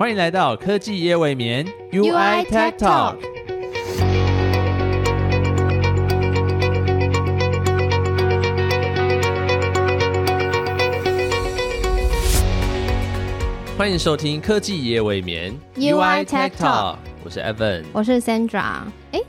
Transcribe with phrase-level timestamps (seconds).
[0.00, 3.16] 欢迎来到科技夜未眠 UI Tech Talk。
[13.76, 18.76] 欢迎收听科技夜未眠 UI Tech Talk 我是 Evan，我是 Sandra。
[19.12, 19.20] 哎，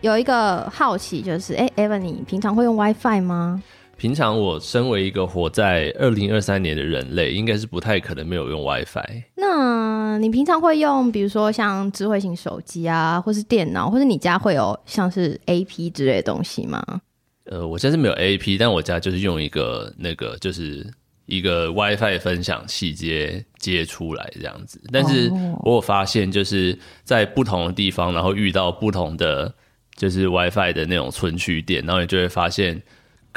[0.00, 3.62] 有一个好奇就是，哎，Evan，你平常会用 WiFi 吗？
[3.96, 9.22] 平常我身为一个活在二零二三年的人类，应该是不太可能没有用 WiFi。
[9.36, 16.84] 那你平常会用，比如说像智慧型手机啊，或是电脑，或者你家会有像是 AP 之类的东西吗？
[17.44, 20.86] 呃，我家是没有 AP，但我家就是用一个那个，就是
[21.24, 24.78] 一个 WiFi 分享器接接出来这样子。
[24.92, 25.30] 但是
[25.62, 29.54] 我有发现，就是在不同的地方，然后遇到不同的
[29.96, 32.82] 就是 WiFi 的那种存取点，然后你就会发现。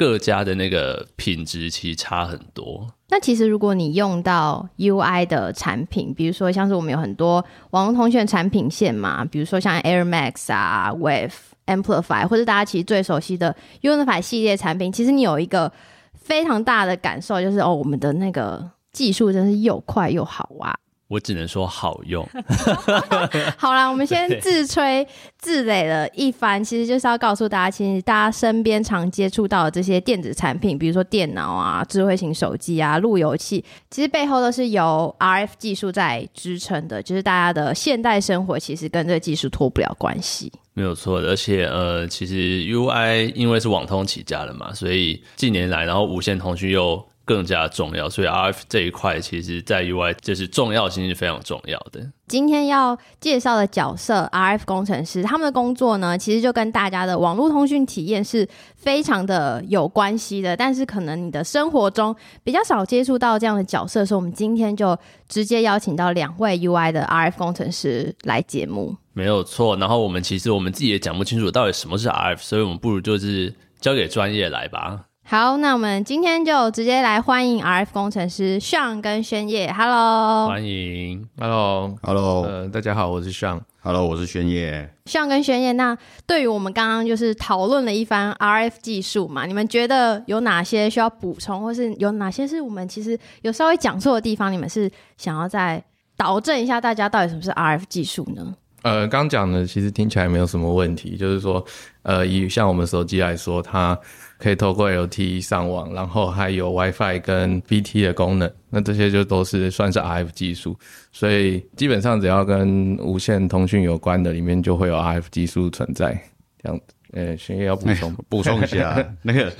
[0.00, 2.86] 各家的那个品质其实差很多。
[3.10, 11.34] 那其实如果你用到 UI 的产品，比如说像是我们有很多网络通讯产品线嘛，比如说像 Air Max 啊、Wave、
[11.66, 15.70] Amplify，或者大家其实最熟悉的 Unify 系列产品，其实你有一个
[16.14, 20.74] 非常大的感受，就是哦，我们的那个技术真是又快又好啊。
[21.10, 22.24] 我只能说好用。
[23.58, 25.04] 好啦，我们先自吹
[25.38, 37.02] 自擂了一番，其实就是要告诉大家，其实大家身边常接触到的这些电子产品，比如说电脑啊、智慧型手机啊、路由器，其实背后都是由 RF 技术在支撑的。
[37.02, 40.52] 就是大家的现代生活，其实跟这个技术脱不了关系。
[40.74, 47.04] 没有错，而且呃，其实 UI 因为是网通起家的嘛，所以近年来，然后无线通讯又。
[47.30, 52.04] 更加重要，所以 RF 这一块其实，在 UI 就是重要性是非常重要的。
[52.26, 60.56] 今天要介绍的角色 RF 工程师，他们的工作呢，其实就跟大家的网络通讯体验是非常的有关系的。
[60.56, 64.98] 但是，可能你的生活中比较少接触到这样的角色，所以我们今天就
[65.28, 68.96] 直接邀请到两位 UI 的 RF 工程师来节目。
[69.12, 75.04] 没有错，然后我们其实我们自己也讲不清楚到底什么是 RF，所以我们不如就是交给专业来吧。
[75.30, 79.72] 好，那我们今天就直接来欢迎 RF 工程师 Sean 跟宣烨。
[79.72, 84.92] Hello，欢迎，Hello，Hello，呃，大家好，我是 Sean，Hello，我是宣烨。
[85.04, 85.96] Sean 跟宣烨，那
[86.26, 94.52] 对于我们刚刚就是讨论了一番 RF 技术嘛，你们觉得有哪些需要补充，或是有哪些是我们其实有稍微讲错的地方？
[94.52, 95.80] 你们是想要再
[96.16, 98.52] 导正一下大家到底什么是 RF 技术呢？
[98.82, 101.64] 呃，刚讲的其实听起来没有什么问题，就是说，
[102.02, 103.96] 呃，以像我们手机来说，它
[104.40, 110.76] 可以透过 LTE 上网，然后还有 WiFi 跟 BT 的功能，那这些就都是算是 RF 技术。
[111.12, 116.18] 所以基本上只要跟无线通讯有关的，里面就会有 RF 技术存在。
[116.62, 119.52] 这样子，呃，轩烨要补充 补充一下， 那个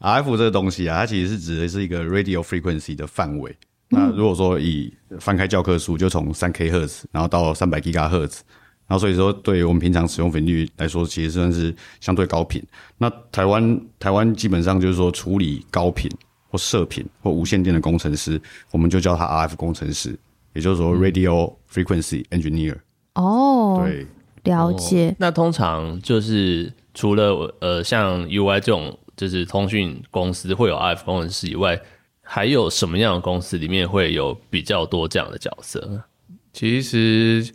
[0.00, 3.56] RF 这个东西啊，它其实是指的是一个 Radio Frequency 的范围。
[3.88, 8.42] 那如果说以翻开教科书，就从三 K 赫兹，然后到三百 Giga 赫兹。
[8.88, 12.62] 然后所以说，对于我们平常使用频率来说，其实算是相对高频。
[12.98, 16.08] 那台湾台湾基本上就是说，处理高频
[16.48, 20.16] 或射频或无线电的工程师，我们就叫他 RF 工程师，
[20.52, 22.76] 也就是说 Radio Frequency Engineer。
[23.14, 24.06] 哦，对，
[24.44, 25.16] 了解。
[25.18, 31.76] 那通常就是除了呃像 UI 这种就是通讯公司会有 RF 工程师以外，
[32.22, 36.04] 还有什么样的公司里面会有比较多这样的角色？
[36.52, 37.50] 其实。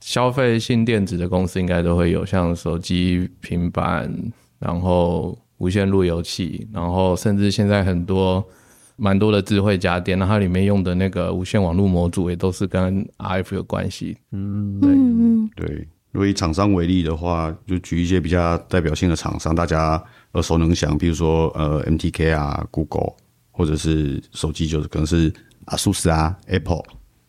[0.00, 4.12] 消费性电子的公司应该都会有，像手机、平板，
[4.58, 8.42] 然后无线路由器，然后甚至现在很多
[8.96, 14.16] 蛮多的智慧家电，那它里面用的那个无线网络模组也都是跟 RF 有关系。
[14.32, 14.80] 嗯，
[15.54, 15.88] 对，对。
[16.12, 23.12] 如果以厂商为例的话，就举一些比较代表性的厂商，大家耳熟能详，比如说呃 MTK 啊、Google，
[23.52, 25.32] 或者是手机就是可能是
[25.66, 26.82] 阿苏斯啊、Apple，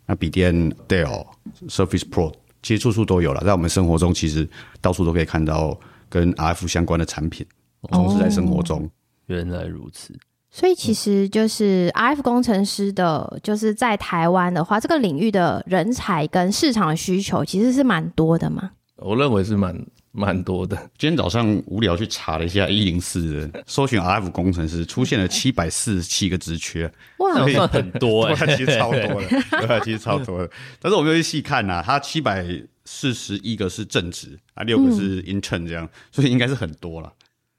[0.08, 1.28] 那笔电 Dell、
[1.68, 2.34] Surface Pro。
[2.62, 4.48] 其实处处都有了，在我们生活中，其实
[4.80, 5.80] 到处都可以看到
[6.10, 7.46] 跟 RF 相关的产品，
[7.90, 8.90] 同时在生活中。
[9.28, 10.14] 原来如此，
[10.50, 18.72] 所以其实就是 RF 工程师的，就是在台湾的话，这个领域的人才跟市场的需求其实是蛮多的嘛。
[18.98, 19.76] 我认为是蛮。
[20.12, 20.76] 蛮多的。
[20.98, 29.28] 今天早上无聊去查了一下一零四人搜寻 RF 工程师，出现了七百四十七个职缺，哇，算很多 哎，其实超多的，
[29.68, 30.50] 对，其实超多的。
[30.80, 32.46] 但是我没有去细看呐，它七百
[32.86, 37.12] 四十一个是正职啊，六个是 intern 这样，所以应该是很多了。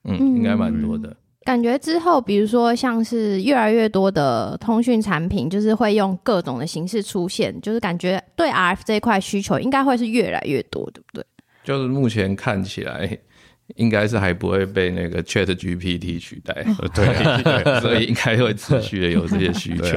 [0.05, 1.17] 嗯，应该蛮多的。
[1.45, 11.25] 感觉之后，比如说像是越来越多的通讯产品，就是会用各种的形式出现，就是感觉对 RF 这一块需求应该会是越来越多，对不对？
[11.65, 13.19] 就是目前看起来，
[13.77, 16.55] 应该是还不会被那个 Chat GPT 取代，
[16.95, 19.97] 对，所以应该会持续的有这些需求。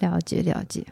[0.00, 0.84] 了解了解。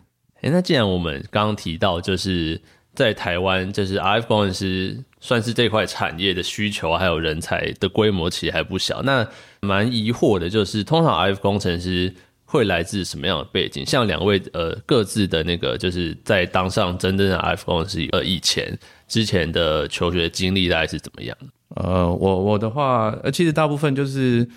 [0.42, 2.60] 哎，那既然我们刚刚提到，就是
[2.94, 9.00] 在台湾，就是 RF 工程师算是这块产业的需求还有人才的规模其实还不小。
[9.02, 9.26] 那
[9.60, 12.12] 蛮疑惑的，就是通常 RF 工程师
[12.44, 13.86] 会来自什么样的背景？
[13.86, 18.76] 像两位呃各自的那个，就是在当上真正的 RF 工程师呃以前
[19.12, 21.36] 之前的求学经历大概是怎么样？
[21.76, 24.48] 呃，我我的话，呃，其实大部分就是。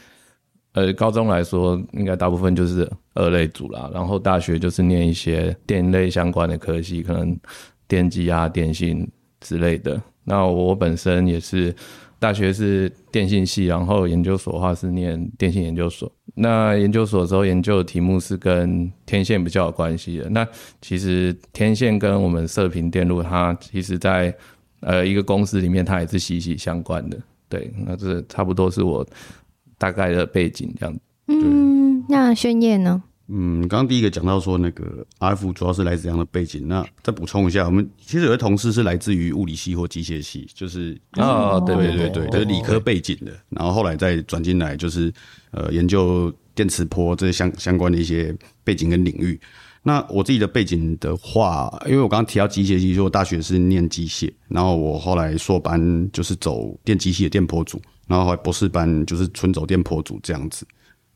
[0.77, 3.89] 呃，高中来说，应该大部分就是二类组啦。
[3.93, 7.39] 然后大学就是念一些电类相关的科系，可能
[7.87, 9.09] 电机啊、电信
[9.39, 10.01] 之类的。
[10.25, 11.73] 那我本身也是
[12.19, 16.11] 大学是电信系，然后研究所的话是念电信研究所。
[16.35, 20.29] 那研究所的时候研究的题目是跟天线比较有关系的。
[20.29, 20.47] 那
[20.81, 24.35] 其实天线跟我们射频电路，它其实在
[24.81, 27.17] 呃一个公司里面，它也是息息相关的。
[27.47, 29.05] 对，那这差不多是我。
[29.77, 33.03] 大概的背景这样嗯，那宣业呢？
[33.27, 45.11] 嗯，刚刚第一个讲到说那个 RF 主要是来自这样的背景，那再补充一下，我们其实有的同事是来自于物理系或机械系，就是啊，对对对对，就是理科背景的，然后后来再转进来，就是
[45.51, 49.39] 呃研究电磁波这些相相关的一些背景跟领域。
[49.81, 57.81] 那我自己的背景的话，因为我刚刚提到机械系，就我大学是念机械，然后我后来硕班就是走电机系的电波组。
[58.07, 60.63] 然后博士班就是纯走电波组这样子。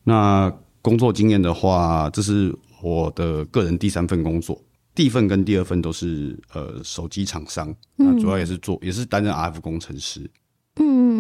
[0.03, 4.59] 那工作经验的话，这是我的个人第三份工作，
[4.95, 10.21] 第一份跟第二份都是呃手机厂商，那主要也是做也是担任 RF 工程师。
[10.75, 11.19] 嗯嗯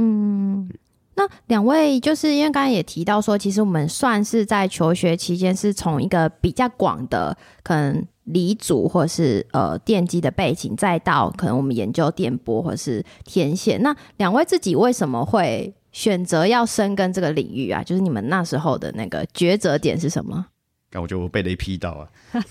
[0.67, 0.69] 嗯。
[1.15, 8.05] 那两位就是因为刚才也提到说，其实我们算是在求学期间是从一个比较广的可能。
[8.31, 13.81] 离组或是呃电机的背景，再到可能我们研究电波或是天线。
[13.81, 17.83] 那两位自己为什么会选择要深耕这个领域啊？
[17.83, 20.45] 就是你们那时候的那个抉择点是什么？
[20.95, 22.07] 我觉得我被雷劈到啊！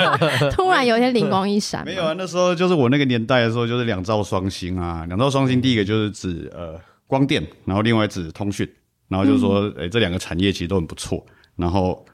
[0.52, 1.84] 突然有些灵光一闪。
[1.84, 5.04] 没有啊，那时候就是我那个年代的时候，就是两兆双星啊。
[5.06, 8.68] 两兆双星，第一个就是指呃光电，然后另外指通讯，
[9.08, 11.24] 然后就是说，哎，这两个产业其实都很不错。
[11.56, 12.04] 然后。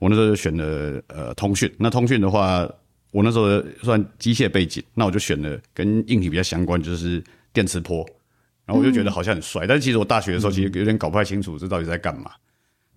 [0.00, 2.66] 我那时候就选了呃通讯，那通讯的话，
[3.10, 7.22] 我那时候算机械背景，那我就选了跟硬体比较相关，就是
[7.52, 8.02] 电磁波，
[8.70, 12.30] 然后我就觉得好像很帅，但是其实我大学的时候其实有点搞不太清楚这到底在干嘛，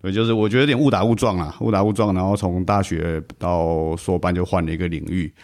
[0.00, 5.34] 对，就是我觉得有点误打误撞啊，误打误撞，然后从大学到硕班就换了一个领域，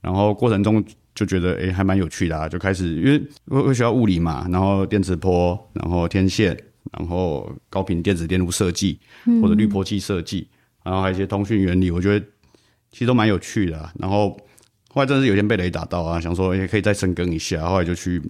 [0.00, 6.56] 然后过程中就觉得诶还蛮有趣的，啊，就开始因为会需要物理嘛，然后电磁波，然后天线，
[6.96, 9.00] 然后高频电子电路设计
[9.42, 10.46] 或者滤波器设计。
[10.84, 12.24] 然后还有一些通讯原理，我觉得
[12.90, 13.90] 其实都蛮有趣的。
[13.98, 14.30] 然后
[14.88, 18.22] 后来真的是有一天被雷打到啊，想说也可以再深耕一下，后来就去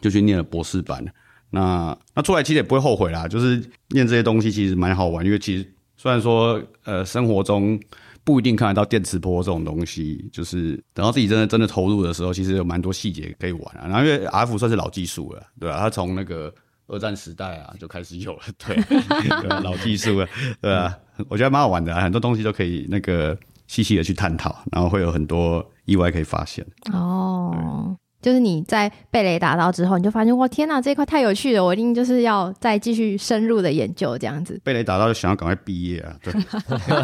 [0.00, 1.04] 就去念了博士班。
[1.50, 7.78] 那那出来其实也不会后悔啦，就是念这些东西其实蛮好玩，因为其实虽然说呃生活中
[8.24, 13.86] 不一定看得到电磁波这种东西，就是等到自己真的真的投入的时候，其实有蛮多细节可以玩啊。
[13.86, 15.78] 然后因为 RF 算是老技术了，对吧？
[15.78, 16.52] 它从那个
[16.86, 18.76] 二战时代啊就开始有了，对，
[19.62, 20.28] 老技术了，
[20.60, 20.98] 对吧？
[21.28, 23.36] 我觉得蛮好玩的，很多东西都可以那个
[23.66, 26.66] 细细的去探讨，然后会有很多意外可以发现。
[26.92, 34.58] 哦，就是你在被雷打到之后，你就发现哇天哪，这一块太有趣了，我一定就是要再继续深入的研究这样子。
[34.62, 36.16] 被雷打到就想要赶快毕业啊！
[36.22, 36.32] 对，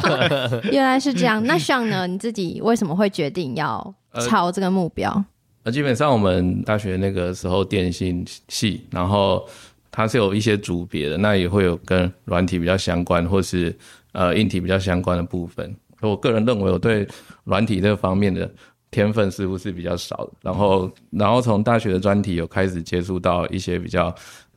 [0.72, 1.44] 原来是这样。
[1.44, 5.24] 那像呢，你自己为什么会决定要朝这个目标？
[5.64, 9.44] 呃，基本上我们大学那个时候电信系，然后
[9.90, 13.76] 它是有一些组别的，那也会有跟软体比较相关，或是
[14.12, 17.06] 呃，硬体比较相关的部分，我个人认为我对
[17.42, 18.48] 软体这方面的
[18.90, 20.28] 天分似乎是比较少。
[20.42, 24.14] 然后，然后从大学的专题有开始接触到一些比较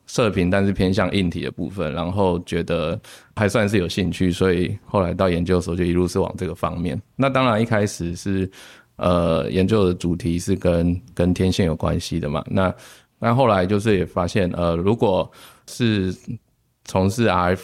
[0.07, 2.99] 射频，但是偏向硬体的部分，然后觉得
[3.35, 7.01] 还算是有兴趣，所以后来到研究所就一路是往这个方面。
[7.15, 8.49] 那当然一开始是
[8.97, 12.43] 呃，研究的主题是跟跟天线有关系的嘛。
[12.49, 12.73] 那
[13.19, 15.29] 那后来就是也发现，呃，如果
[15.67, 16.15] 是
[16.85, 17.59] 从事 RF。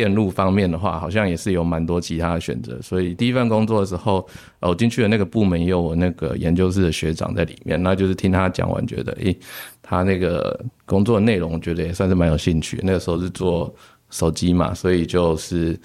[0.00, 4.26] 电路方面的话，好像也是有蛮多其他的选择，所以第一份工作的时候，
[4.60, 9.36] 我进去的那个部门也有我那个研究室的学长在里面，那就是听他讲完，觉得诶，
[9.82, 12.80] 他那个工作内容，觉得也算是蛮有兴趣。
[12.82, 13.70] 那个时候是做
[14.08, 15.78] 手机嘛，所以就是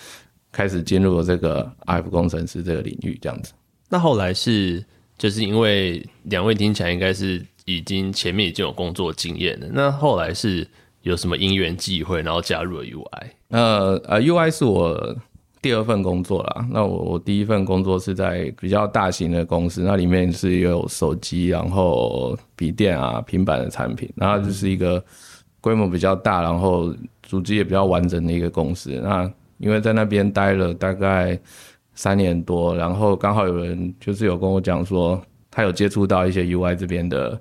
[0.53, 3.51] 开始进入了这个 RF 工程师这个领域，这样子。
[3.89, 4.81] 那后来是
[5.17, 10.65] 就是因为两位听起来应该是已经前面已经有工作经验的，那后来是。
[11.05, 13.27] 有什么因缘际会，然后加入了 UI？
[13.49, 15.15] 呃呃，UI 是我
[15.61, 16.67] 第二份工作啦。
[16.71, 25.03] 那我我第一份工作是在比较大型的公司，那里面是有手机，然后笔电啊、平板的产品，然后就是一个
[25.61, 28.89] 规模比较大，然后组织也比较完整的一个公司。
[29.03, 31.39] 那因为在那边待了大概
[31.93, 35.21] 三年多，然后刚好有人就是有跟我讲说，
[35.51, 37.39] 他有接触到一些 UI 这边的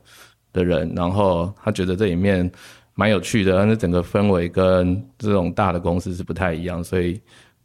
[0.52, 2.50] 的人，然后他觉得这里面
[2.94, 7.20] 蛮有趣的，但是整个氛围跟这种大的公司是不太一样，所以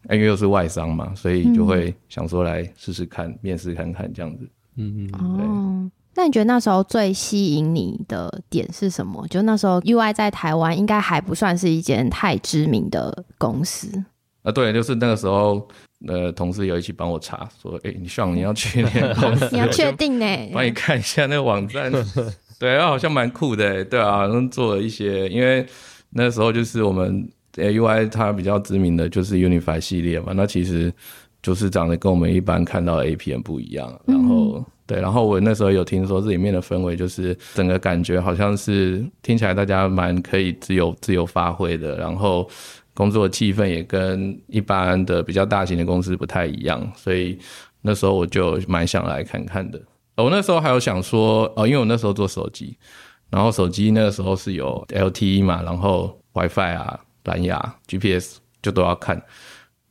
[0.10, 4.48] 因为又是外商嘛，所以就会想说来试试看，面试看看这样子。
[4.78, 9.28] 嗯嗯，哦，那你觉得那时候最吸引你的点是什么？
[9.28, 14.04] 就那时候 UI 在台湾应该还不算是一间太知名的公司。
[14.42, 15.68] 啊，对，就是那个时候，
[16.08, 20.26] 呃，同事有一起帮我查，说，哎，你上你要去那个公司， 你要确定呢？
[20.54, 21.92] 帮你看一下那个网站，
[22.60, 25.66] 对，好像蛮酷的，对啊，然后做了一些，因为
[26.12, 30.94] 那时候就是我们 UI 它比较知名的就是 Unify 系列嘛，那其实
[31.42, 42.48] 就是长得跟我们一般看到的 APM 不一样，然后对，然后我那时候有听说这里面的氛围就是整个感觉好像是听起来大家蛮可以自由自由发挥的，然后。
[42.96, 47.40] 工作气氛也跟一般的比较大型的公司不太一样，所以
[47.82, 49.82] 那时候我就蛮想来看看的。
[50.24, 52.78] 我那时候还有想说，哦，因为我那时候做手机，
[53.30, 59.22] 然后手机那个时候是有 LTE 嘛，然后 WiFi 啊、蓝牙、GPS 就都要看。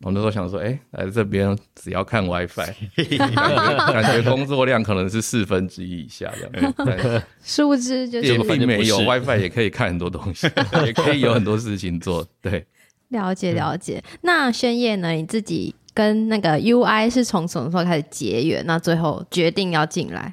[0.02, 2.73] 我那时候想说，哎，来这边只要看 WiFi，
[3.92, 6.75] 感觉工作量可能是四分之一以下这样。
[7.42, 10.49] 殊不知就是并没有 WiFi 也可以看很多东西，
[10.87, 12.64] 也可以有很多事情做，对。
[13.08, 15.12] 了解了解，那宣业呢？
[15.12, 18.64] 你自己跟那个 UI 是从什么时候开始结缘？
[18.67, 20.33] 那最后决定要进来？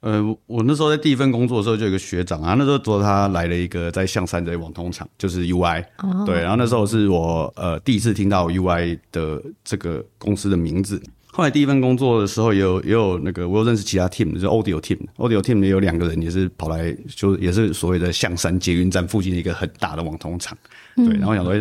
[0.00, 5.82] 呃，我那时候在第一份工作的时候，就有一个学长啊，那时候说他来了一个在象山的网通厂，就是 UI，
[6.26, 11.02] 对，然后那时候是我呃第一次听到 UI 的这个公司的名字。
[11.32, 20.56] 后来第一份工作的时候，也有也有那个我有认识其他 team，就是 Audio team，Audio team 也有两个人也是跑来，就也是所谓的象山捷运站附近的一个很大的网通厂，
[20.94, 21.54] 对，然后想说。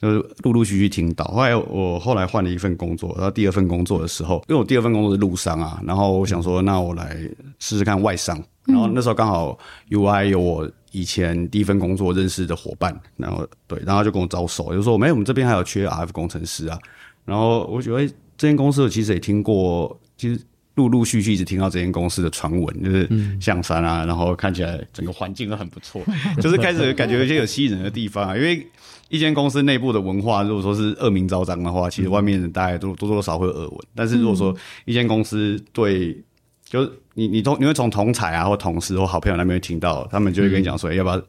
[0.00, 7.18] 就是陆陆续续听到，后来我后来换了一份工作，然后第二份工作的时候，因为我第二份工作是陆商啊，然后我想说，那我来
[7.58, 9.58] 试试看外商，然后那时候刚好
[9.90, 16.78] UI 有我以前第一份工作认识的伙伴，然后对，然后就跟我招手，就说，哎，我们这边还有缺 RF 工程师啊，
[17.26, 18.06] 然后我觉得
[18.38, 20.40] 这间公司我其实也听过，其实
[20.80, 23.08] 陆陆续续一直听到这间公司的传闻，就是
[23.40, 26.02] 象山啊，然后看起来整个环境都很不错，
[26.40, 28.66] 就是开始感觉有些有吸引人的地方啊，因为。
[29.12, 33.78] 一间公司内部的文化，如果说是恶名昭彰的话，其实外面人大家都多多少少会有耳闻。
[33.92, 36.16] 但是如果说一间公司对，
[36.64, 41.20] 就是你你从你会从同才啊或同事或好朋友那边听到，他们就会跟你讲说，要不要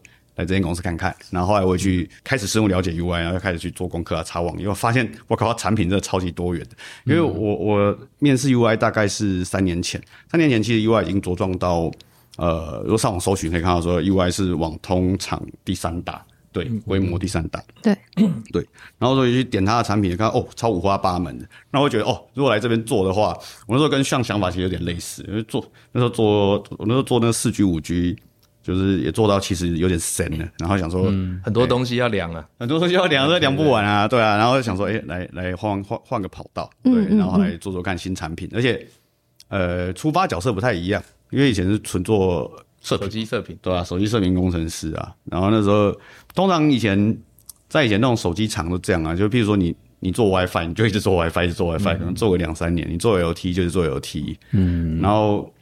[0.41, 1.15] 来这间公司看看？
[1.29, 6.75] 然后后来我去开始深入了解 UI，然后开始去做功课啊，查网，因为发现我靠，产品真的超级多元的。
[7.05, 11.91] 因为我我面试 UI 大概是三年前，三年前其实 UI 已经茁壮到
[12.37, 16.25] 呃，如果上网搜寻可以看到说 UI 是网通厂第三大。
[16.53, 17.63] 对，规模第三大。
[17.81, 17.97] 对
[18.51, 18.67] 对，
[18.99, 21.47] 然后所以去点他的产品，看哦，超五花八门的。
[21.71, 23.29] 那我觉得哦，如果来这边做的话，
[23.67, 28.17] 我那时候跟像想法其实有点类似，因为做那时候做我那时候做那个四 G 五 G，
[28.63, 30.45] 就是也做到其实有点深了。
[30.59, 31.05] 然后想说
[31.43, 34.37] 很多东西要量啊，很多东西要量，都量不完啊，对啊。
[34.37, 38.49] 然后想说，哎，来来换换换个跑道，对，然后来做做看新产品。
[38.53, 38.85] 而且
[39.47, 42.51] 呃，出发角色不太一样，因为以前是纯做。
[42.83, 45.95] 手机射频对啊，手机射频工程师啊，然后那时候
[46.33, 47.15] 通常以前
[47.69, 55.53] 在以前那种手机厂都这样啊，就譬如说你你做 WiFi，你就一直做 WiFi，一直做 WiFi，可能做个两三年，你做 LT 就是做 LT，嗯，然后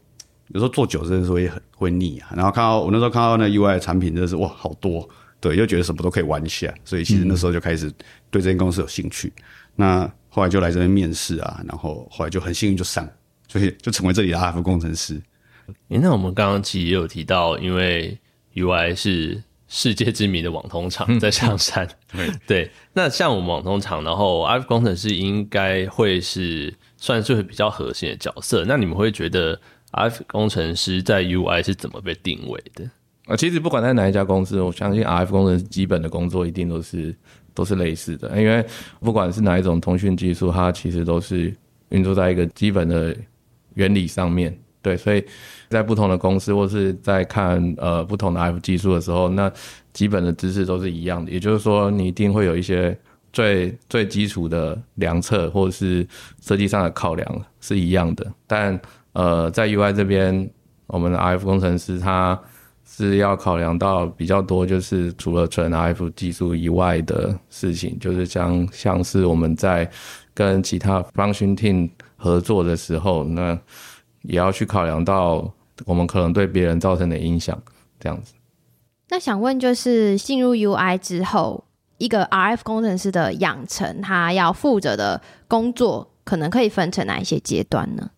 [0.50, 2.30] 有时候做久真的是会很会腻啊。
[2.36, 5.08] 然后看到我那时候看到那 UI 的产品真的是哇好多，
[5.40, 7.92] 对，又觉得什么都可以玩一下，所以其实那时候就开始
[8.30, 9.32] 对这间公司有兴趣。
[9.76, 13.08] 那后来就来这边面试啊，然后后来就很幸运就上，
[13.48, 15.22] 所以就成为这里的 RF 工程师。
[15.88, 18.18] 那我们刚刚其实也有提到，因为
[18.56, 21.88] UI 是世界知名的网通厂，在上山。
[22.48, 28.66] 对，那像我们网通厂，然后 RF 工程师应该会是算是比较核心的角色。
[28.68, 29.60] 那你们会觉得
[29.92, 32.90] RF 工程师在 UI 是怎么被定位的？
[33.26, 37.16] 啊，其实不管在哪一家公司，我相信 RF 工程师基本的工作一定都是
[37.54, 38.66] 都是类似的，因为
[39.00, 41.56] 不管是哪一种通讯技术，它其实都是
[41.90, 43.16] 运作在一个基本的
[43.76, 44.58] 原理上面。
[44.82, 45.22] 对，所以
[45.68, 49.52] 在不同的公司或是在看呃不同的 R F 技术的时候，那
[49.92, 51.30] 基本的知识都是一样的。
[51.30, 52.98] 也就是说，你一定会有一些
[53.34, 56.08] 最最基础的量测或者是
[56.42, 58.26] 设计上的考量是一样的。
[58.48, 58.80] 但
[59.14, 60.50] 呃，在 UI 这边，
[60.88, 62.40] 我们的 RF 工程师他
[62.86, 69.90] 是要考量到比较多，就是除了纯 RF 技术以外的事情，就是像像是我们在
[70.34, 73.58] 跟其他 function team 合作的时候，那
[74.24, 75.52] 也要去考量到
[75.86, 77.62] 我们可能对别人造成的影响，
[78.00, 78.34] 这样子。
[79.10, 81.64] 那想问，就是进入 UI 之后，
[81.98, 88.12] 一个 RF 工程师的养成，他要负责的工作可能可以分成哪一些阶段呢？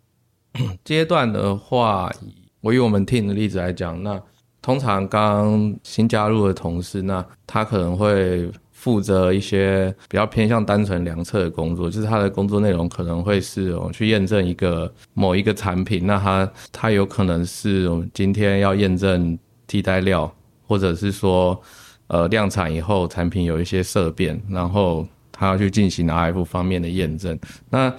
[0.84, 2.12] 阶段的话，
[2.60, 4.22] 我以我们 team 的例子来讲，那
[4.62, 20.32] 通常刚新加入的同事，那他可能会负责一些比较偏向单纯量测的工作，就是他的工作内容可能会是我去验证一个某一个产品，那他他有可能是我们今天要验证替代料，
[20.68, 21.60] 或者是说
[22.08, 27.40] 呃量产以后产品有一些色变，然后他要去进行 RF 方面的验证，
[27.70, 27.94] 那。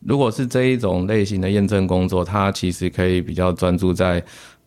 [0.00, 4.22] 如果是这一种类型的验证工作，它其实可以比较专注在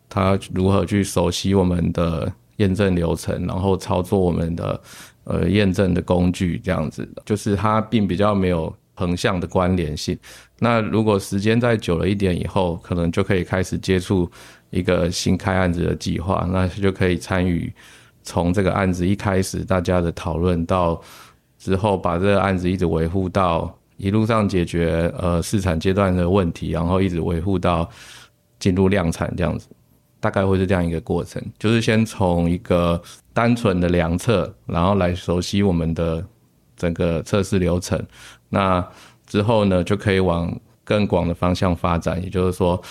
[0.08, 4.80] 它如何去熟悉我们的验证流程，然后操作我们的
[5.24, 10.16] 呃验证的工具，这样子，就是它并比较没有横向的关联性。
[10.60, 14.30] 那如果时间再久了一点以后，可能就可以开始接触
[14.70, 17.74] 一个新开案子的计划，那就可以参与
[18.22, 21.02] 从这个案子一开始大家的讨论到
[21.58, 23.76] 之后把这个案子一直维护到。
[24.04, 27.90] 一路上解决呃市场阶段的问题，然后一直维护到
[28.60, 29.68] 进入量产这样子，
[30.20, 31.42] 大概会是这样一个过程。
[31.58, 33.02] 就是先从一个
[33.34, 36.24] 单纯的量测，然后来熟悉我们的
[36.76, 37.98] 整个测试流程。
[38.50, 38.86] 那
[39.26, 42.82] 之后呢，就可以往更广的方向发展，也就是说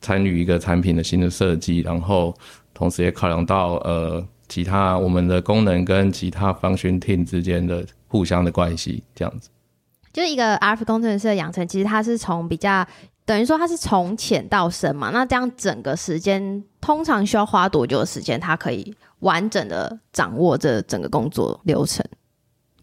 [0.00, 2.34] 参与一个产品的新的设计，然后
[2.72, 9.50] 同时也考量到呃其他我们的功能跟其他方选 team 之间的互相的关系这样子。
[10.12, 12.86] 就是一个 RF 工程师的养成，其实它是从比较
[13.24, 15.10] 等于说它是从浅到深嘛。
[15.10, 22.04] 那这样整个时间通常需要花多久的时间，它可以完整的掌握这整个工作流程？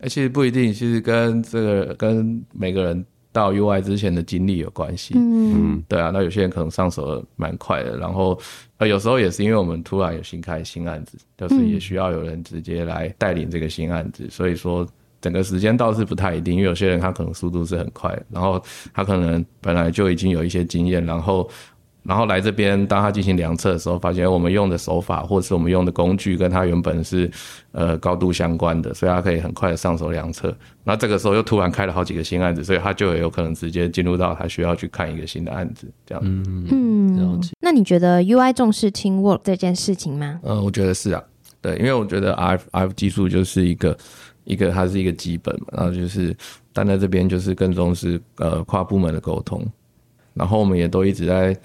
[0.02, 5.14] 而其实不一定，其实跟这个跟每个人到 UI 之前的经历有关系。
[5.16, 8.40] 嗯，对啊，那有些人可能上手蛮快的，然后
[8.78, 14.88] 呃有时候也是因为我们突然有新开新案子，就是也需要有人直接来带领这个新案子，所以说。
[15.22, 18.62] 整个时间倒是不太一定，因为有些人他可能速度是很快，然后
[18.94, 21.50] 他可能本来就已经有一些经验，然后
[22.04, 27.30] 然后来这边当他进行量测的时候，发现我们用的手法或者是我们用的工具跟他原本是
[27.74, 30.56] 呃高度相关的，所以他可以很快的上手量测。
[30.86, 36.24] 那这个时候又突然开了好几个新案子，所以他就有可能直接进入到他需要去看一个新的案子这样。
[36.26, 40.40] 嗯嗯，那你觉得 UI 重视 team work 这件事情吗？
[40.44, 41.22] 嗯，我觉得是啊，
[41.62, 43.96] 对，因为我觉得 RF RF 技术就是一个。
[44.50, 46.36] 一个它是一个基本嘛，然后就是
[46.74, 49.64] 但在这边就是更重视呃跨部门的沟通，
[50.34, 51.56] 然后我们也都一直在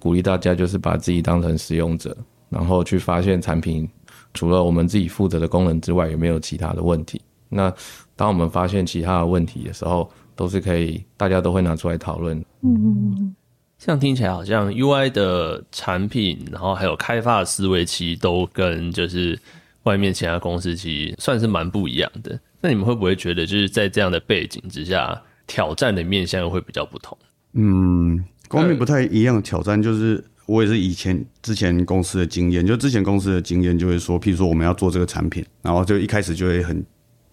[0.00, 2.16] 鼓励大家就是把自己当成使用者，
[2.50, 3.88] 然后去发现产品
[4.34, 7.20] 除了我们自己负责的功能之外有没有其他的问题。
[7.48, 7.72] 那
[8.16, 12.44] 当我们发现其他的问题的时候，都是可以大家都会拿出来讨论。
[12.62, 13.32] 嗯，
[13.78, 19.38] 这样听起来好像 UI 的产品，然后还有开发的思维其实都跟就是。
[19.84, 27.18] 外面其他公司其实算是蛮不一样的，那你们会不会觉得就是在这样的背景之下，挑战的面向会比较不同？
[27.54, 29.42] 嗯，方面不太一样。
[29.42, 36.80] 挑战就是我也是以前之前公司的经验，就之前公司的经验就会说，譬如说我们要做这个产品，然后就一开始就会很，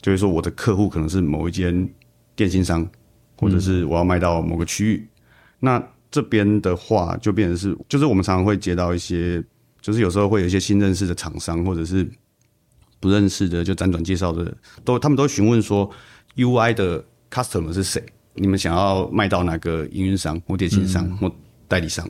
[0.01, 1.87] 就会说我的客户可能是某一间
[2.35, 2.89] 电信商，
[3.37, 5.07] 或者是我要卖到某个区域。
[5.59, 9.43] 那这边的话就变成是，就是我们常常会接到一些，
[9.79, 12.09] 就是有时候会有一些新认识的厂商，或者是。
[12.99, 15.89] 不认识的就辗转介绍的，都他们都询问说
[16.35, 18.03] ，UI 的 customer 是谁？
[18.33, 21.29] 你们想要卖到哪个营运商或电信商或
[21.67, 22.09] 代理商？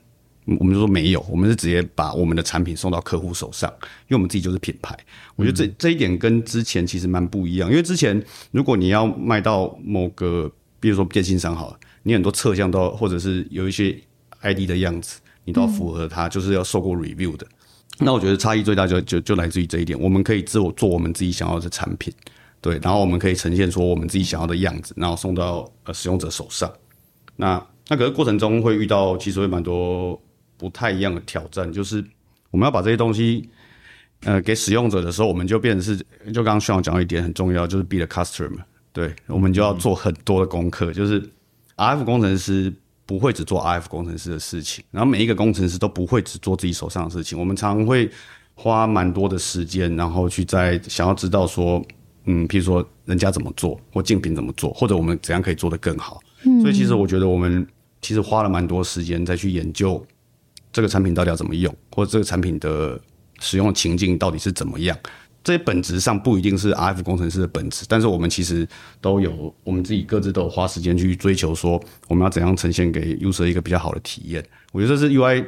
[0.60, 3.72] 我们就说没有，我们是直接把我们的产品送到客户手上，
[4.08, 4.98] 因为我们自己就是品牌。
[5.36, 13.96] 我觉得这这一点跟之前其实蛮不一样，因为之前如果你要卖到某个，比如说电信商好了，你很多侧向都或者是有一些
[14.42, 17.46] ID 的样子，你都要符合它，就是要受过 review 的。
[18.02, 22.14] 那我觉得差异最大就就就来自于这一点，我们可以自我做我们自己想要的产品，
[22.62, 26.72] 对，然后我们可以呈现出我们自己想要的样子，然后送到呃使用者手上。
[27.36, 30.18] 那那可是过程中会遇到其实会蛮多
[30.58, 32.02] 不太一样的挑战，就是
[32.52, 33.50] 我们要把这些东西
[34.22, 35.98] 呃给使用者的时候，我们就变成是
[36.32, 38.62] 就刚刚需要讲到一点很重要，就是 be the customer，
[38.94, 41.22] 对，我们就要做很多的功课，就是
[41.76, 42.74] RF 工程师。
[43.10, 47.40] 不会只做 RF 工程师的事情，然后每一个工程师都不会只做自己手上的事情。
[47.40, 48.08] 我们常常会
[48.54, 51.84] 花蛮多的时间，然后去在想要知道说，
[52.26, 56.20] 嗯，譬如说人家怎么做，或竞品怎么做，或者我们怎样可以做得更好。
[56.62, 57.66] 所以其实我觉得我们
[58.00, 60.06] 其实花了蛮多时间再去研究
[60.72, 63.02] 这个产品到底要怎么用，或者这个产品的
[63.40, 64.96] 使用情境到底是怎么样。
[65.44, 68.68] 这些本质上不一定是 RF 工程师的本质，但是我们其实
[69.02, 74.44] 都有我们自己各自都有花时间去追求，说我们要怎样呈现给 user 一个比较好的体验。
[74.72, 75.46] 我觉得这是 UI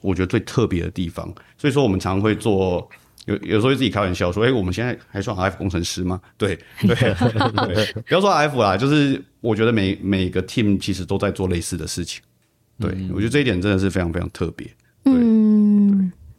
[0.00, 1.32] 我觉得最特别的地方。
[1.56, 2.88] 所以说我们常会做
[3.26, 6.20] 有有时候会自己开玩笑说，哎、我们现在还算 RF 工程师吗？
[6.36, 12.22] 对对对， 不要说 RF 啦，就是我觉得每每个 team 其实都在做类似的事情。
[12.78, 14.66] 对，我觉得这一点真的是非常非常特别。
[15.04, 15.49] 嗯，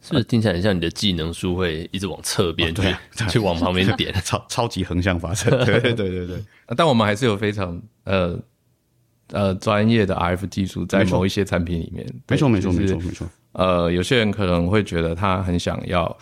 [0.02, 2.84] 是不是听起来很像你的技能书会一直往侧边去、哦
[3.16, 3.30] 对啊。
[3.30, 4.14] 去往旁边点？
[4.26, 6.28] 超超级横向发展，对对对对。
[6.28, 6.44] 对，
[6.76, 8.38] 但我们还是有非常呃
[9.30, 12.06] 呃专业的 RF 技术在某一些产品里面。
[12.28, 16.18] 没错没错没错没错，呃，有些人可能会觉得他很想要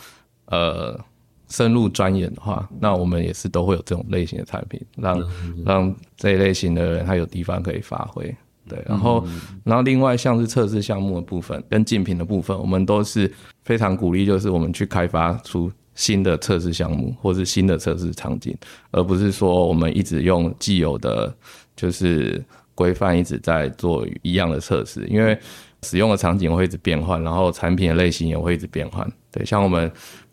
[0.47, 0.99] 呃
[1.47, 5.23] 深入钻研的话，那我们也是都会有这种类型的产品，让、
[5.65, 8.35] 让这一类型的人他有地方可以发挥。
[8.67, 9.25] 对，然后，
[9.63, 13.31] 然后另外像是测试项目的部分跟竞品的部分，我们都是
[13.69, 18.57] 非常鼓励，就是我们去开发出新的测试项目或是新的测试场景，
[18.89, 21.31] 而不是说我们一直用既有的，
[21.75, 25.37] 就是规范一直在做一样的测试，因为
[25.83, 29.07] 使用的场景会一直变换，然后产品的类型也会一直变换。
[29.31, 29.91] 对，像我们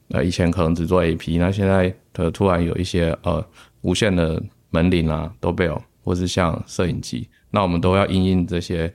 [0.08, 3.46] 呃以前可能只做 AP，那现在呃突然有一些呃
[3.82, 8.90] 无线的门铃啊、都贝尔，或是像摄影机，那我们都要因应这些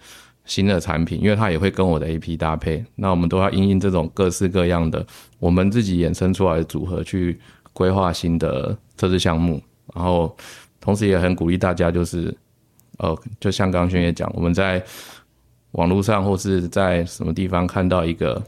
[0.46, 5.06] 新的产品，因为它也会跟我的 AP 搭配，那我们都要因应这种各式各样的
[5.40, 7.40] 我们自己衍生出来的组合去
[7.74, 9.62] 规划新的测试项目，
[9.94, 10.36] 然后
[10.80, 12.36] 同时也很鼓励大家就是。
[12.98, 14.84] 呃，就像刚刚轩也讲，我们在
[15.72, 18.40] 网络上或是在什么地方看到一个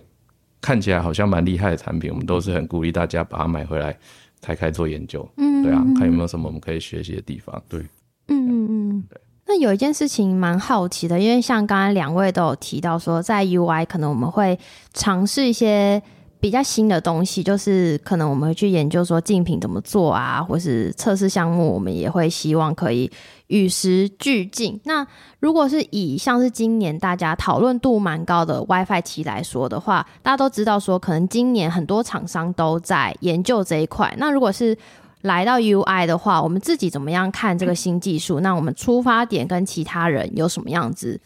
[0.62, 3.98] 看起来好像蛮厉害的产品，我们都是很鼓励大家把它买回来
[4.42, 5.28] 开开做研究。
[5.38, 7.60] 嗯，对啊，看有没有什么我们可以学习的地方。
[7.68, 7.80] 对
[8.28, 9.04] 嗯嗯嗯。
[9.46, 14.58] 那有一件事情蛮好奇的，因为像刚刚两位都有提到说，在 UI 可能我们会
[14.94, 16.02] 尝试一些
[16.40, 23.12] 比较新的东西，就是可能我们会去研究说竞品怎么做啊，或是测试项目，我们也会希望可以
[23.48, 24.80] 与时俱进。
[24.86, 25.06] 那
[25.40, 34.14] 如果是以像是今年大家讨论度蛮高的 WiFi 七来说的话，大家都知道说，可能今年很多厂商都在研究这一块。
[34.18, 34.78] 那如果是
[35.24, 38.40] 来到 UI 的话，我们自己怎么样看这个新技术？
[38.40, 41.20] 那我们出发点跟其他人有什么样子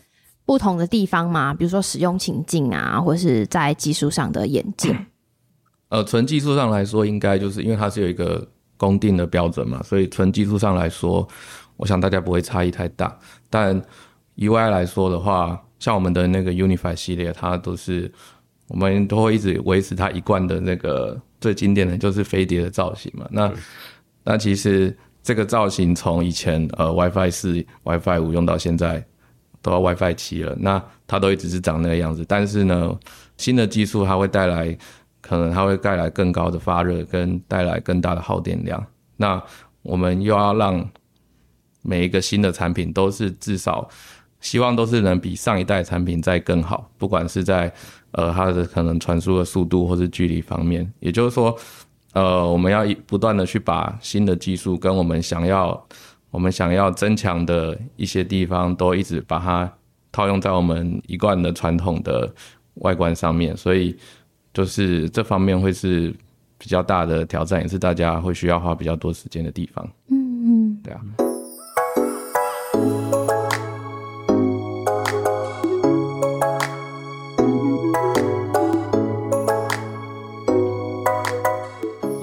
[0.46, 1.54] 不同的地方吗？
[1.54, 4.96] 比如说使用情境啊，或是在技术上的演进。
[5.90, 11.28] 呃，纯技术上来说，应该就是因为它是有一个公定的标准嘛，所以纯技术上来说，
[11.76, 13.18] 我想大家不会差异太大。
[13.50, 13.82] 但
[14.36, 18.12] UI 来说的话，像我们的那个 Unify 系列，它都是
[18.68, 23.28] 我们都会一直维持它一贯的那个最经典的就是飞碟的造型嘛。
[23.32, 23.52] 那
[24.24, 29.06] 那其实这个造型从以前呃 WiFi 四、WiFi 五用到现在
[29.62, 32.26] 都要 WiFi 七了，那它都一直是长那个样子。
[32.28, 32.98] 但是呢，
[33.38, 34.78] 新的技术它会带来，
[35.22, 38.86] 可能它会带来更高的发热，跟带来更大的耗电量。
[39.16, 39.42] 那
[39.82, 40.90] 我们又要让
[41.82, 43.90] 每一个新的产品都是至少
[44.48, 47.70] 希望都是能比上一代产品再更好，不管是在
[48.12, 50.90] 呃它的可能传输的速度或是距离方面。
[51.02, 51.54] 也就是说，
[52.14, 55.86] 呃，我们要一不断的去把新的技术跟我们想要
[56.32, 59.70] 我们想要增强的一些地方，都一直把它
[60.14, 62.34] 套用在我们一贯的传统的
[62.76, 63.94] 外观上面，所以
[64.54, 66.16] 就是这方面会是
[66.58, 69.86] 比较大的挑战，也是大家会需要花比较多时间的地方。
[70.08, 71.27] 嗯嗯，对啊。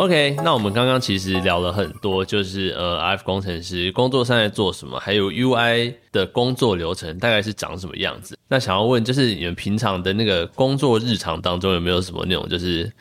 [0.05, 8.37] OK，那我们刚刚其实聊了很多，就是呃，RF 工程师工作上在做什么，还有 UI 的工作流程大概是长什么样子。
[8.47, 12.93] 那想要问，就是你们平常的那个工作日常当中有没有什么那种，就是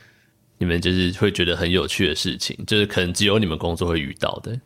[0.57, 4.57] 你们就是会觉得很有趣的事情，就是可能只有你们工作会遇到的。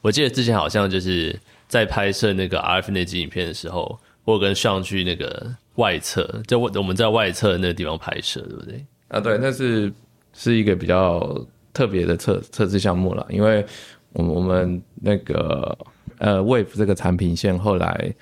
[0.00, 8.82] 我记得之前好像就是在拍摄那个 RF 那集影片的时候，我有跟上去那个外侧，就我我们在外侧那个地方拍摄，对不对？
[9.08, 9.92] 啊，对，那是
[10.32, 11.38] 是一个比较
[11.72, 13.64] 特别的测测试项目了，因为
[14.12, 15.76] 我们我们那个
[16.18, 18.14] 呃 Wave 这个产品线后来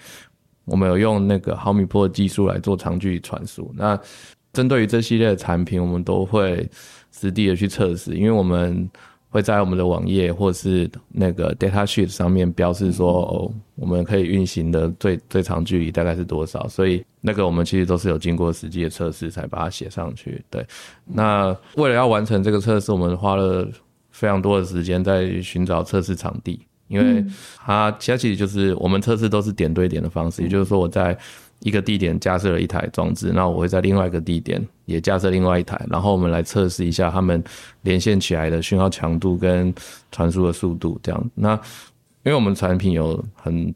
[0.65, 3.73] 我们有用那个毫米波技术来做长距离传输。
[3.77, 3.99] 那
[4.53, 6.69] 针对于这系列的产品，我们都会
[7.13, 8.89] 实地的去测试，因为我们
[9.31, 20.45] 会在我们的网页或是那个 data sheet 上面标示说，哦，我们可以运行的最最长距离大概是多少，所以那个我们其实都是有经过实际的测试才把它写上去。
[20.51, 20.67] 对，
[21.05, 23.69] 那为了要完成这个测试，我们花了
[24.11, 27.25] 非常多的时间在寻找测试场地，因为
[27.57, 31.17] 它其实就是我们测试都是点对点的方式，也就是说我在
[31.61, 37.43] 一个地点架设了一台装置，那我会在另外一个地点也架设另外一台，然后我们来测试一下它们
[37.83, 39.73] 连线起来的讯号强度跟
[40.11, 41.31] 传输的速度，这样。
[41.35, 41.55] 那
[42.23, 43.75] 因为我们产品有很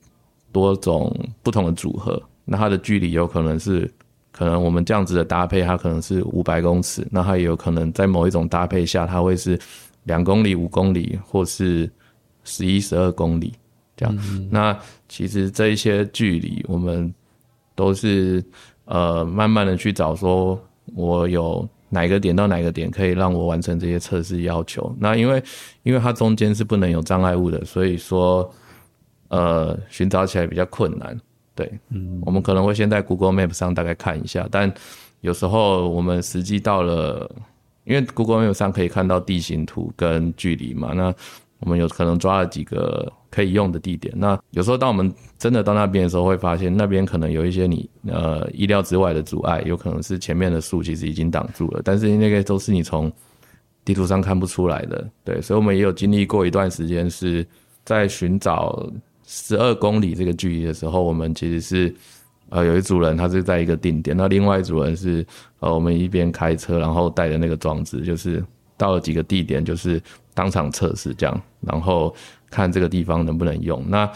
[0.51, 3.91] 多种不同的组合，那它的距离有可能是
[4.33, 9.59] 可能我们这样子的搭配，它可能是五百公尺，那它也有可能在某一种搭配下，它会是
[10.05, 11.91] 两公里、五公里，或是
[12.45, 13.53] 十一、十二公里
[13.97, 14.49] 这样。
[14.51, 17.13] 那其实这一些距离，我们
[17.75, 18.45] 都是
[18.85, 20.59] 呃慢慢的去找，说
[20.95, 24.95] 我有哪个点到哪个点可以让我完成这些测试要求。
[24.99, 25.43] 那因为
[25.83, 28.49] 因为它中间是不能有障碍物的，所以说
[29.29, 31.19] 呃寻找起来比较困难。
[31.55, 34.73] 对，嗯，我们可能会先在 Google Map 上大概看一下，但
[35.21, 37.31] 有时候我们实际到了，
[37.85, 41.15] 因为 Google Map 上可以看到地形图跟距离嘛，那
[41.61, 44.13] 我们有可能抓了几个可以用的地点。
[44.17, 53.11] 那有时候当我们真的到那边的时候，会发现那边可能有一些你呃意料之外的阻碍，有可能是前面的树其实已经挡住了，但是那个都是你从
[53.85, 55.09] 地图上看不出来的。
[55.25, 57.47] 对，所以我们也有经历过一段时间是
[57.85, 58.91] 在寻找。
[59.27, 61.95] 十二公里这个距离的时候，我们其实是
[62.51, 65.27] 呃有一组人他是在一个定点，那另外一组人是
[65.61, 68.45] 呃我们一边开车，然后带着那个装置，就是
[68.77, 69.99] 到了几个地点，就是
[70.35, 72.15] 当场测试这样，然后
[72.51, 73.83] 看这个地方能不能用。
[73.89, 74.11] 那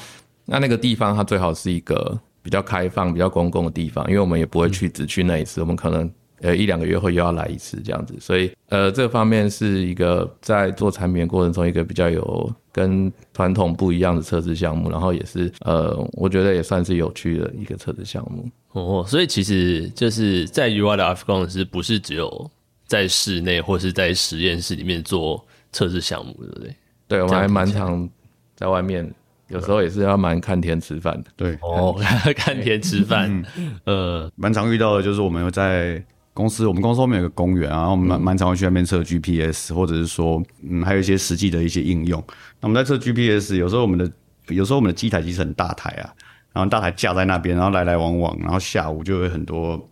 [0.45, 6.11] 那那个地方它最好是一个比较开放、比较公共的地方，因为我们也不会去只去那一次，我们可能。
[6.41, 18.49] 呃，一两个月后又要来一次这样子，所以呃，这方面是一个在做产品的过程中一个比较有跟传统不一样的测试项目，然后也是呃，我觉得也算是有趣的一个测试项目。
[18.71, 22.49] 哦，所以其实就是在 UI 的 F 公司不是只有
[22.87, 26.77] 在室内或是在实验室里面做测试项目，对不对？
[27.09, 28.09] 对，我们还蛮常
[28.55, 29.09] 在外面，
[29.49, 31.31] 有时候也是要蛮看天吃饭的。
[31.37, 31.97] 对，哦，
[32.37, 33.43] 看天吃饭，
[33.85, 36.03] 呃，蛮常遇到的就是我们有在。
[36.35, 42.23] 公司，我们公司后面有个公园啊，然后蛮蛮常会去那边测 GPS，或者是说，嗯，还有一些实际的一些应用。
[42.61, 44.09] 那我们在测 GPS，有时候我们的
[44.47, 46.15] 有时候我们的机台其实很大台啊，
[46.53, 49.85] 然后大台架在那边，然后来来往往，然后下午就会很多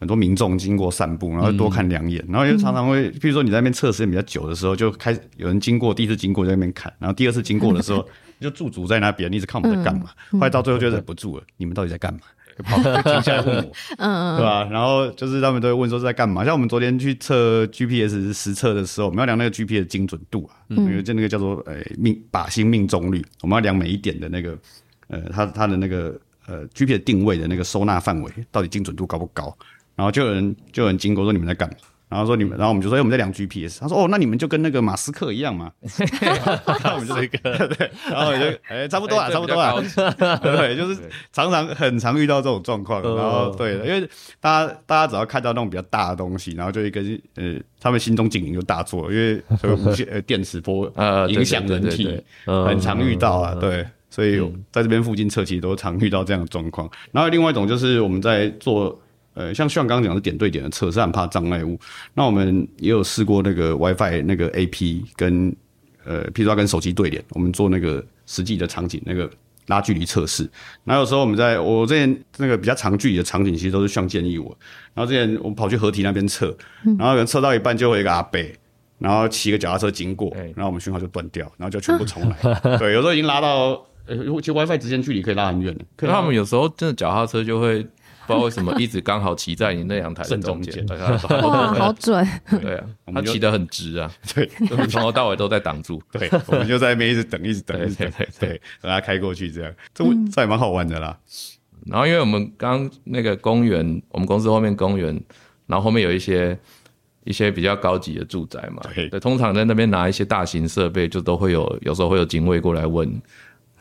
[0.00, 8.04] 很多民众经过散步，然后多看两眼，然后又常常会，比如说你在那边测时间比较久的时候，就开始有人经过，第一次经过在那边看，然后第二次经过的时候
[8.40, 12.20] 就驻足在那边，一直看我们在干嘛，后来到最后就忍不住了，你们到底在干嘛？
[12.62, 14.68] 跑停下来问我，嗯 嗯，对吧？
[14.70, 16.44] 然后就是他们都会问说是在干嘛？
[16.44, 24.58] 像我们昨天去测 GPS 实测的时候，我们要量那个 GPS 精准度啊，因为就那个叫做呃命靶心命中率，我们要量每一点的那个
[25.08, 29.56] 呃它它的那个呃 GPS 定位的那个收纳范围到底精准度高不高？
[30.00, 31.74] 然后就有人就有人经过说你们在干嘛？
[32.08, 33.80] 然后说你们，然后我们就说我们在量 GPS。
[33.80, 35.70] 他说哦，那你们就跟那个马斯克一样嘛。
[35.84, 39.74] 我们就这个 对，然后就哎差不多啊，差不多啊。
[40.42, 41.02] 对，就是
[41.34, 43.02] 常常很常遇到这种状况。
[43.02, 44.08] 然后对，因为
[44.40, 47.02] 大家大家只要看到那种比较大的东西，然后就一个
[47.36, 49.42] 呃，他们心中警铃就大作，因为
[49.76, 53.54] 无线呃电磁波呃影响人体，很常遇到啊。
[53.54, 54.40] 对，所以
[54.72, 56.90] 在这边附近测其实都常遇到这样的状况。
[57.12, 59.00] 然后另外一种就是我们在做。
[59.34, 61.78] 呃，像像刚刚讲的点对点的测试，很怕障碍物。
[62.14, 65.54] 那我们也有试过那个 WiFi 那个 AP 跟
[66.04, 69.30] 呃，譬如说跟手机对联，我们做那个实际的场景那个
[69.66, 70.50] 拉距离测试。
[70.82, 74.46] 那有时候我们在我之前那个比较长距离的场景，其实都是像建议我。
[74.94, 76.56] 然后之前我们跑去合体那边测，
[76.98, 78.40] 然后测到一半就会一个阿伯，
[78.98, 82.78] 然后骑个脚踏车经过，然后我们讯号就断掉，然后就全部重来。
[82.78, 85.84] 对，有时候已经拉到呃，其实 WiFi 之间距离可以拉很远的。
[85.96, 87.86] 可是他们有时候真的脚踏车就会。
[88.30, 90.86] 不知道为什么一直刚好骑在你那阳台正中间，
[91.42, 92.26] 哇，好准！
[92.60, 94.46] 对啊，他骑得很直啊， 对，
[94.88, 96.00] 从头到尾都在挡住。
[96.12, 98.48] 对，我们就在那边一直等，一直等，一直等，对，
[98.80, 101.18] 等他开过去，这样，这这也蛮好玩的啦。
[101.86, 105.18] 然后，因为我们刚那个公园，我们公司后面公园，
[105.66, 106.56] 然后后面有一些
[107.24, 113.10] 一些比较高级的住宅嘛，对，通常在那边拿一些大型设备，就都会有，有时候会有警卫过来问。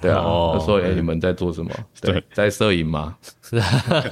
[0.01, 0.21] 对啊，
[0.59, 1.71] 说哎，你们在做什么？
[2.01, 3.17] 对，在摄影吗？
[3.41, 3.59] 是，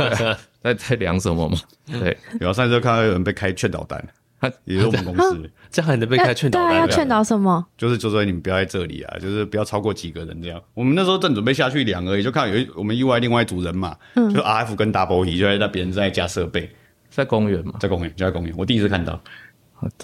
[0.62, 1.58] 在在量什么吗？
[1.86, 4.04] 对，然后上次就看到有人被开劝导单，
[4.42, 6.76] 他也是我们公司，这样还能被开劝导单？
[6.76, 7.66] 要劝导什么？
[7.78, 10.62] 就是就说你们不要在这里啊，就是不要超过几个人这样。
[10.74, 16.70] 我们那时候正准备下去量而已，就看有一我们意外另外一组人嘛，就 R F 跟 Double E 就在那边在加设备，
[17.10, 19.20] 在公园嘛，在公园就在公园，我第一次看到。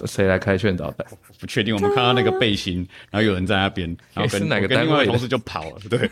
[0.06, 1.06] 谁来开劝导的？
[1.40, 1.74] 不确定。
[1.74, 5.76] 我们看到那个背心，然后有人在那边，然后跟 哪个跟另外同事就跑了。
[5.90, 6.10] 对，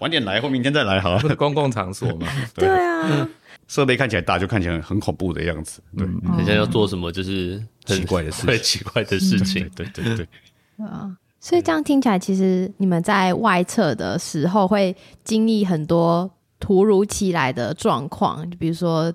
[0.00, 1.36] 晚点来或明天再来好了。
[1.36, 2.26] 公共场所嘛。
[2.54, 3.28] 对啊。
[3.68, 5.82] 设备看起来大，就看起来很恐怖的样子。
[5.96, 9.68] 对，人家要做什么就是奇怪的事， 奇怪的事情。
[9.74, 10.26] 对对对。
[10.78, 19.12] 啊，所以这样听起来，其实你们在外测的时候会经历很多突如其来的状况，就比如说。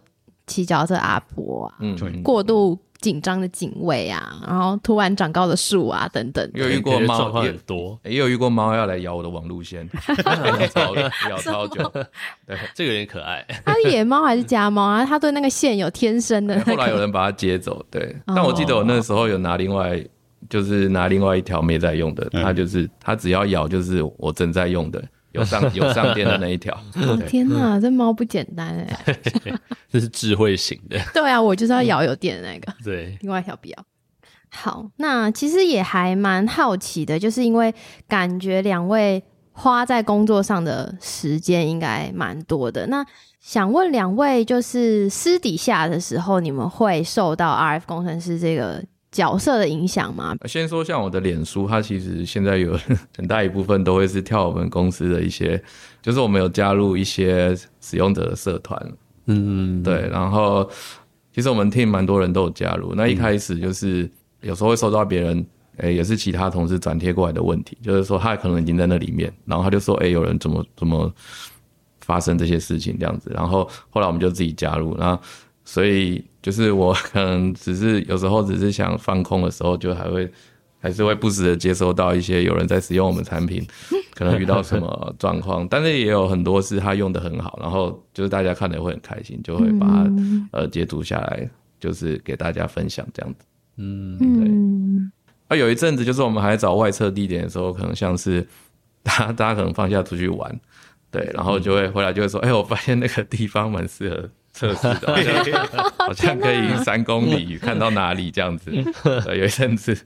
[0.48, 1.78] 骑脚车阿婆啊，
[2.24, 6.50] 过度紧张的警卫啊，然后突然长高的树啊等等。
[6.54, 9.90] 有遇过猫，也很多，也有遇过猫要来咬我的网路线，
[10.74, 10.94] 超
[11.30, 11.90] 咬超久。
[12.46, 13.46] 对 这个有点可爱。
[13.66, 15.06] 它是野猫还是家猫啊？
[15.06, 16.72] 它对那个线有天生的、那个。
[16.72, 18.04] 后来有人把它接走，对。
[18.26, 20.04] 哦但我记得我那时候有拿另外，
[20.50, 26.74] 就是拿另外一条没在用的，它就是它只要咬就是我正在用的，有上 有上电的那一条。
[26.96, 29.18] 哦天哪，这猫不简单哎！
[29.92, 32.74] 这 是智慧型的，对啊，我就是要咬有电的那个。
[32.84, 33.86] 对，另外一条不要。
[34.52, 37.74] 好，那其实也还蛮好奇的，就是因为
[38.08, 42.88] 感觉两位花在工作上的时间应该蛮多的。
[42.88, 43.06] 那
[43.40, 50.36] 想问两位，就是私底下的时候，你们会受到 RF 工程师这个角色的影响吗？
[50.46, 52.78] 先说像我的脸书，它其实现在有
[53.18, 55.62] 很大一部分都会是跳我们公司的一些，
[56.02, 58.80] 就是我们有加入一些使用者的社团，
[59.26, 60.70] 嗯，对，然后
[61.34, 62.94] 其实我们 team 蛮多人都有加入。
[62.96, 64.10] 那一开始就是
[64.42, 65.46] 有时候会收到别人，
[65.78, 71.12] 诶、也是其他同事转贴过来的问题，就是说他可能已经在那里面，然后他就说，诶、有人怎么怎么
[72.02, 73.32] 发生这些事情这样子。
[73.34, 75.22] 然后后来我们就自己加入，然后
[75.64, 80.32] 所以就是我可能只是有时候只是想放空的时候，就还会。
[80.82, 83.62] 还是会不时的接收到一些有人在使用我们产品，
[84.16, 90.10] 可能遇到什么状况，但是也有很多是他用的很好，然后就是大家看的会很开心，就会把它、
[90.54, 91.50] 呃截图下来，
[91.82, 93.46] 就是给大家分享这样子。
[93.76, 94.50] 嗯，对，
[95.50, 98.48] 啊，有一阵子就是我们还找外测地点的时候，可能像是
[99.04, 100.60] 大家大家可能放假出去玩，
[101.12, 105.68] 对，然后就会回来就会说，哎、我发现那个地方蛮适合测试的， 好像
[105.98, 108.70] 好像可以三公里 看到哪里这样子。
[109.38, 109.98] 有一阵子，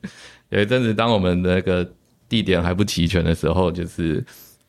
[0.49, 1.89] 有一阵子，当我们的那个
[2.29, 4.23] 地点还不齐全的时候，就是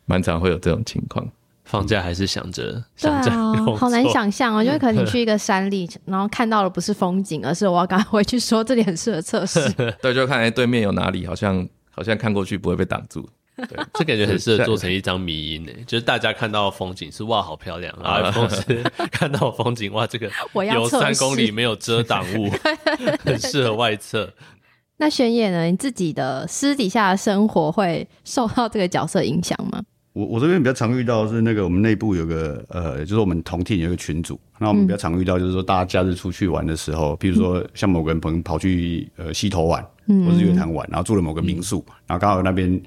[0.07, 1.29] 蛮常会有这种情况。
[1.65, 4.63] 放假还是想着对想着啊，好难想象哦。
[4.65, 9.71] 就是可能你去一个山里，然后看到的不是风景，而是我要赶快回去说这里很适合测试。
[10.01, 13.29] 对，就看哎对面有哪里，好像好像看过去不会被挡住。
[13.95, 20.31] 这感觉很适合做成一张迷音呢，就是大家看到风景是哇好漂亮，然后同时看到风景哇这个
[20.73, 22.51] 有三公里没有遮挡物，
[23.25, 24.33] 很适合外测。
[24.99, 25.65] 那宣野呢？
[25.65, 29.83] 你自己的私底下的生活会受到这个角色影响吗？
[30.13, 42.81] 我我这边比较常遇到的是那个我们内部有个呃，就是我们同 team 有一个群组，那我们比较常遇到就是说大家假日出去玩的时候，譬如说像某个人朋友跑去呃溪头玩，或是月潭玩，然后住了某个民宿，然后刚好那边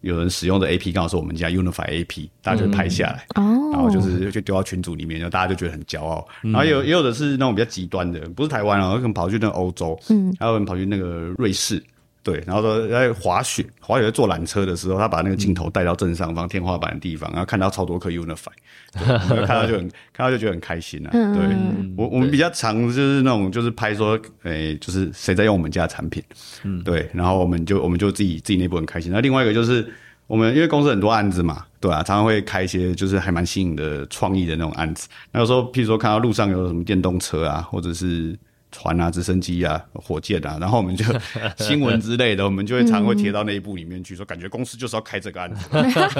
[0.00, 6.26] 有人使用的 AP 刚好是我们家 Unify AP，大家就拍下来，哦，然后就是就丢到群组里面，然后大家就觉得很骄傲。
[6.42, 11.82] 然后也有也有的是那种比较极端的，不是台湾啊，可能跑去那个欧洲，嗯，还有人跑去那个瑞士。
[12.30, 18.48] 对，然后说在滑雪，滑雪在坐缆车的时候，他把那个镜头带到正上方天花板的地方，然后看到超多颗 Unify，
[18.92, 21.10] 看到就很看到就觉得很开心啊。
[21.10, 21.56] 对
[21.96, 26.22] 我我们比较常就是那种就是拍说，诶、就是谁在用我们家的产品，
[26.64, 29.10] 嗯，对，然后我们就我们就自己自己内部很开心。
[29.10, 29.90] 那另外一个就是
[30.26, 35.08] 我们因为公司很多案子嘛，对啊，常常会开一些就是还蛮新颖的创意的那种案子。
[35.32, 38.38] 那有时候譬如说看到路上有什么电动车啊，或者是
[38.70, 41.04] 船啊、直升机啊、火箭啊， 然后我们就
[41.58, 45.68] 新闻之类的，我们就会常会贴到那一部里面去，说感觉公司就是要开这个案子。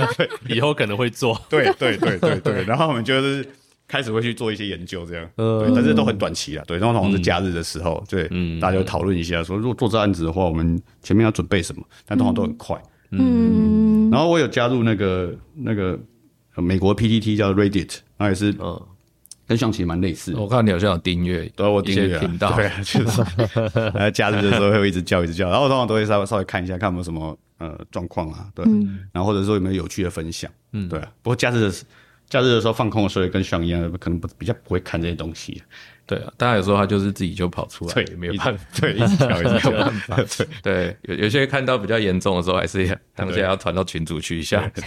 [0.49, 3.47] 以后可能会做，对对对对对，然后我们就是
[3.87, 8.29] 开始会去做一些研究，这样，对，但是都很短期了，对，通常是假日的时候，对，
[8.61, 12.81] 大家就讨论一下，说如果做这案子的话，我们前面要准备什么，但通常都很快。
[13.11, 15.99] 嗯，然后我有加入那个那个
[16.57, 18.79] 呃美国 PTT 叫 Reddit，那也是嗯，
[19.49, 20.39] 跟象棋蛮类似的。
[20.39, 22.21] 我看你好像有订阅，对啊，我订阅啊。
[22.21, 23.23] 频道，对啊，就是，
[23.95, 28.63] 呃，假日的时候会一直叫，一直叫，然后我通常都会稍微稍微看一下，看有没有什么呃状况啊，对，
[29.11, 31.11] 然后或者说有没有有趣的分享，嗯，对啊。
[31.23, 31.73] 不过假日的
[32.29, 35.63] 假日的时候放空的时候，也跟象一样，可能不比较不会看这些东西，
[36.05, 38.65] 对啊，大家有时候他就是自己就跑出来，对，没有办法。
[38.79, 39.71] 对，一直跳，一直跳，
[40.37, 44.71] 对， 对，有有些看到比较严重的时候，还是要当下要传到群组去一下。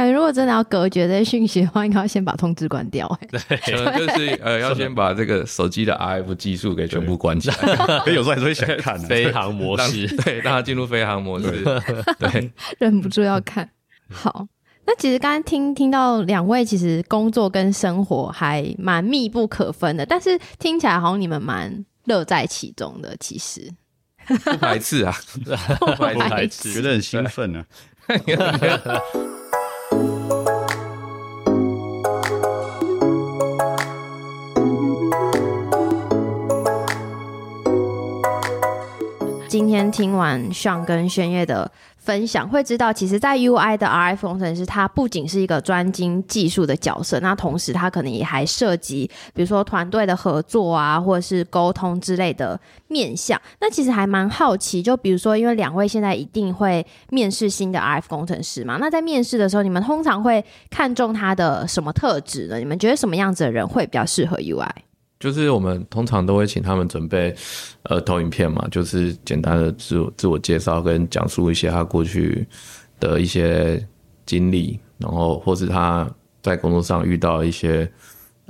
[0.00, 3.26] 感觉如果真的要隔绝这些讯息的话，应该要先把通知关掉、欸。
[3.26, 7.56] 可能就是 呃，要先把这个手机的 RF 技术给全部关起来，
[8.02, 11.62] 可 有时候还是会想看啊， 飞行模式，对，让它进入飞行模式。
[12.18, 13.68] 对，忍不住要看。
[14.10, 14.46] 好，
[14.86, 23.14] 那其实刚刚听听到两位其实工作跟生活还蛮密不可分的，但是听起来好像你们蛮乐在其中的。
[23.20, 23.70] 其实，
[24.26, 25.14] 不排斥啊，
[25.78, 26.18] 不排斥。
[26.18, 27.62] 不排斥觉得很兴奋呢。
[39.50, 41.70] 今天听完上跟轩烨的
[42.00, 53.40] 分享，会知道其实，在 UI 的 RF 工程师，他不仅是一个专精技术的角色，那同时他可能也还涉及，比如说团队的合作啊，或者是沟通之类的面向。
[53.60, 62.58] 那其实还蛮好奇，就比如说，因为两位现在一定会面试新的 RF 工程师嘛，那在面试的时候，你们通常会看重他的什么特质呢？
[62.58, 64.68] 你们觉得什么样子的人会比较适合 UI？
[65.20, 67.34] 就是我们通常都会请他们准备，
[67.82, 72.46] 呃，投影片嘛，就是简单的自我自我介绍跟讲述一些他过去
[72.98, 73.86] 的一些
[74.24, 76.10] 经历，然后或是他
[76.42, 77.88] 在工作上遇到一些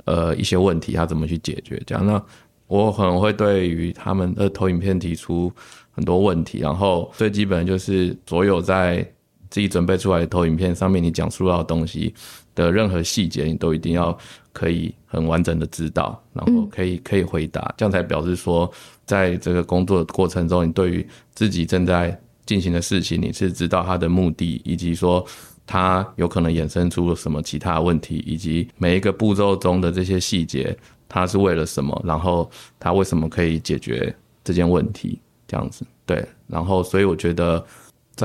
[0.05, 2.05] 呃一些问题，他怎么去解决这样。
[2.05, 2.23] 那
[2.67, 5.51] 我可能会对于他们的投影片提出
[5.91, 9.05] 很多问题，然后最基本的就是所有在
[9.51, 12.11] 自己准备出来的投影片上面你讲述到的东西
[12.55, 14.17] 的任何细节，你都一定要。
[14.53, 18.69] 可以很完整的知道，然后可以可以回答，这样才表示说，
[19.05, 25.25] 在这个工作的过程中，你对于自己正在进行的事情，你是知道它的目的，以及说
[25.65, 30.77] 它有可能衍生出了什么其他问题，以及每一个步骤中的这些细节，
[31.07, 37.65] 它是为了什么，然后它为什么可以解决这件问题，这样子对，然后所以我觉得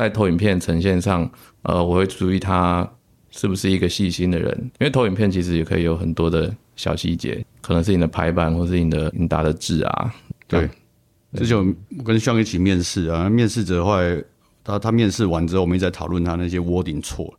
[0.00, 1.30] 在投影片呈现上，
[1.62, 2.88] 呃，我会注意他。
[3.32, 4.56] 是不是一个细心的人？
[4.80, 10.14] 因为投影片其实也可以有很多的小细节，可能是你的排版，或是你的你打的字啊。
[10.48, 10.66] 对，
[11.34, 11.54] 之前
[11.98, 14.24] 我跟向一起面试啊，面试者后来
[14.64, 17.34] 他他面试完之后，我们一直在讨论他那些 wording 错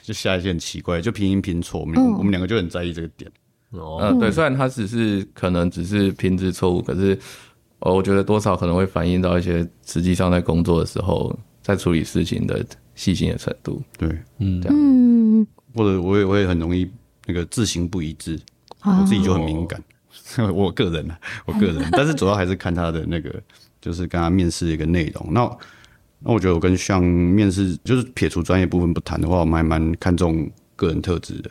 [0.00, 3.28] 就下一些很奇怪，就拼音拼错，我们我们两个就很在意这个点。
[3.70, 7.18] 哦，对，虽然他只是可能只是拼字错误，可是
[7.80, 12.64] 哦，我觉得多少可能会反映到一些实际上在工作的时候，在处理事情的。
[12.96, 14.08] 细心的程度，对，
[14.38, 16.90] 嗯，这样，或者我也我也很容易
[17.26, 18.40] 那个字形不一致，
[18.82, 19.78] 我自己就很敏感。
[20.54, 23.30] 我个人啊，我个人，但是主要还是看他的那个，
[23.82, 25.28] 就是跟他面试的一个内容。
[25.30, 25.40] 那
[26.20, 31.50] 那我觉得我跟像面试，就是撇除专业部分不谈的话，我们还蛮看重个人特质的。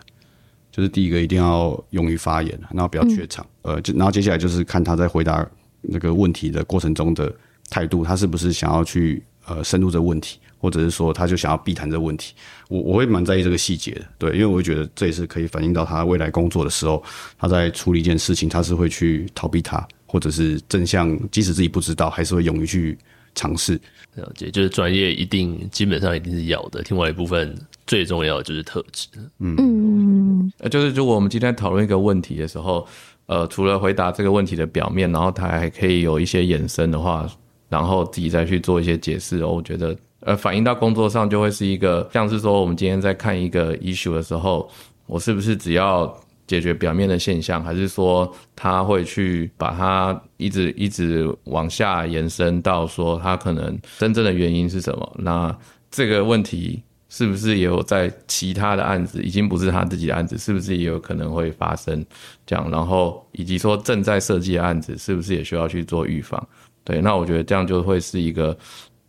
[0.71, 3.45] 就是第一个一定要勇于发言，然后不要怯场。
[3.61, 5.47] 呃，就然后接下来就是看他在回答
[5.89, 7.33] 那个问题的过程中的
[7.69, 10.39] 态度，他是不是想要去呃深入这个问题。
[10.57, 12.33] 或者是说，他就想要避谈这个问题，
[12.69, 17.03] 我我会蛮在意这个细节的，对，因为我会觉得这也是可以反映到他未来工作的时候，
[17.37, 22.97] 他在处理一件事情，他是会去逃避他，或者是正向，即使自己不知道，还是会勇于去
[23.35, 23.79] 尝试。
[24.15, 27.55] 了解，就是专业一定基本上一定是要的，另外一部分
[27.85, 29.07] 最重要的就是特质。
[29.37, 32.87] 嗯嗯，就是如果我们今天讨论一个问题的时候，
[33.27, 37.27] 呃，除了回答这个问题的表面，然后他还可以有一些延伸的话，
[37.69, 39.95] 然后自己再去做一些解释，哦我觉得。
[40.21, 44.67] 呃，反映到工作上就会是一个，像是说我们今天在看一个 issue 的时候，
[45.05, 46.11] 我是不是只要
[46.47, 55.15] 解决表面的现象，还是说他会去把它一直一直往下延伸到说他可能真正的原因是什么？
[55.19, 55.55] 那
[55.91, 56.81] 这个问题
[57.15, 62.05] 是不是也有在其他的案子，已经不是他自己的案子，是不是也有可能会发生
[62.45, 62.69] 这样？
[62.69, 66.45] 然后以及说正在设计的案子，是不是也需要去做预防？
[66.83, 68.57] 对，那我觉得这样就会是一个。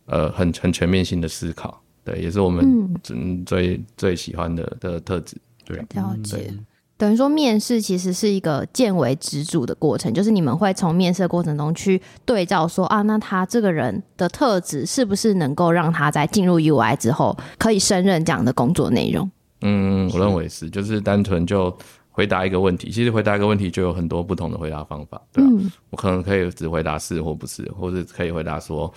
[0.09, 5.37] 呃，很很全面性的思考，对，也是我们最最最喜欢的的特质。
[5.65, 6.55] 对，了解。
[6.99, 19.31] 等于说，面试其实是一个见微知著的过程，就是你们会从面试的过程中去对照，说啊，那他这个人的特质是不是能够让他在进入 UI 之后可以胜任这样的工作内容？
[19.61, 21.77] 嗯，我认为是，就是单纯就
[22.11, 25.51] 回答一个问题，其实回答一个问题就有很多不同的回答方法，对吧？
[25.91, 28.93] 我可能可以只回答是或不是，或者可以回答说。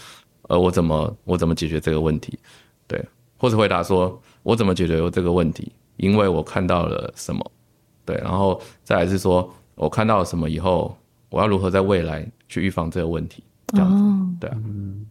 [0.47, 2.39] 呃，我怎么我怎么解决这个问题？
[2.88, 3.00] 对，
[3.38, 5.72] 或者回答说，我怎么解决这个问题？
[5.97, 7.52] 因为我看到了什么？
[8.10, 10.97] 对，然后再来是说，我看到了什么以后，
[11.30, 13.43] 我要如何在未来去预防这个问题？
[13.68, 14.57] 这样子，对啊，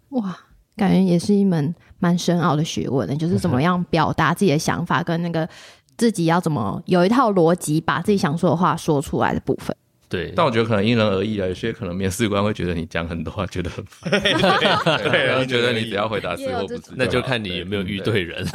[0.08, 0.36] 哇，
[0.76, 5.48] 感觉也是一门蛮深奥的学问的，就是怎么 样表达自己的想法，跟那个
[5.96, 9.76] 自己要怎么有一套逻辑，把自己想说的话说出来的部分。
[10.08, 11.46] 对，但我觉得可能因人而异啊。
[11.46, 14.10] 有些可能面试官会觉得你讲很多话，觉得很烦。
[15.10, 18.44] 对，然后觉得你只要回答是或不是，那就看你有没有遇对人。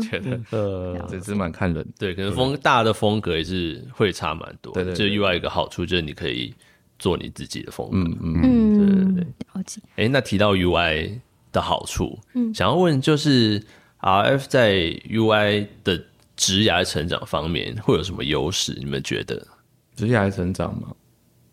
[0.00, 1.86] 觉得呃，这是蛮看人。
[1.98, 4.72] 对，可能风大的风格也是会差蛮多。
[4.72, 6.52] 对对，就另外一个好处就是你可以
[6.98, 7.96] 做你自己的风格。
[7.96, 9.80] 嗯嗯，对对对，了解。
[9.96, 11.18] 哎，那提到 UI
[11.52, 13.62] 的好处，嗯，想要问就是
[14.00, 14.74] RF 在
[15.10, 16.02] UI 的
[16.36, 18.72] 职涯成长方面会有什么优势？
[18.78, 19.46] 你们觉得？
[19.94, 20.88] 直接来成长嘛？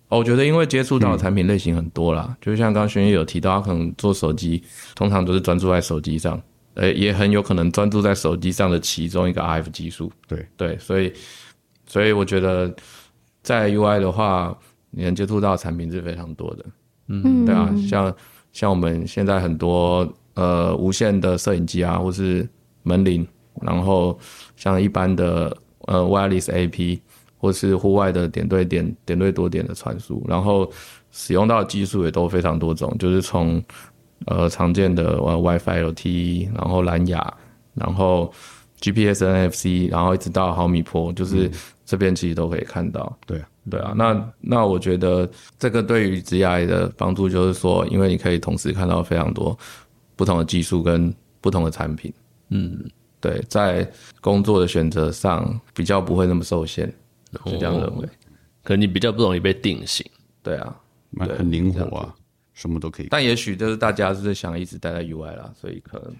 [0.09, 4.61] 哦，我觉得因为接触到的产品类型很多啦，就像刚刚轩逸有提到，他可能做手机，
[4.93, 6.41] 通常都是专注在手机上，
[6.73, 10.11] 呃，也很有可能专注在手机上的其中一个 RF 技术。
[10.27, 11.13] 对对，所以
[11.85, 12.73] 所以我觉得
[13.41, 14.53] 在 UI 的话，
[14.89, 16.65] 你能接触到的产品是非常多的。
[17.07, 18.13] 嗯，对啊，像
[18.51, 22.45] 像我们现在很多呃无线的摄影机啊，或是
[22.83, 23.25] 门铃，
[23.61, 24.19] 然后
[24.57, 25.55] 像一般的
[25.87, 26.99] 呃 wireless AP，
[27.41, 30.71] 或是户外的点对点、点对多点的传输，然后
[31.11, 33.61] 使用到的技术也都非常多种，就是从
[34.27, 37.33] 呃常见的呃 WiFi、LTE，然后蓝牙，
[37.73, 38.31] 然后
[38.79, 41.49] GPS、NFC，然后一直到毫米波，就是
[41.83, 43.17] 这边其实都可以看到。
[43.25, 45.27] 对啊，对啊，那那我觉得
[45.57, 49.57] 这个对于职涯的帮助就是说，因为你可以同时看到非常多
[50.15, 51.11] 不同的技术跟
[51.41, 52.13] 不同的产品，
[52.49, 52.79] 嗯，
[53.19, 53.89] 对，在
[54.19, 56.91] 工作的选择上比较不会那么受限，
[57.45, 58.07] 是这样认为。
[58.63, 60.05] 可能你比较不容易被定型。
[60.43, 60.75] 对啊，
[61.09, 62.13] 蛮很灵活啊，
[62.53, 63.07] 什么都可以。
[63.09, 66.13] 但也许就是大家是想一直待在 UI 啦，所以可能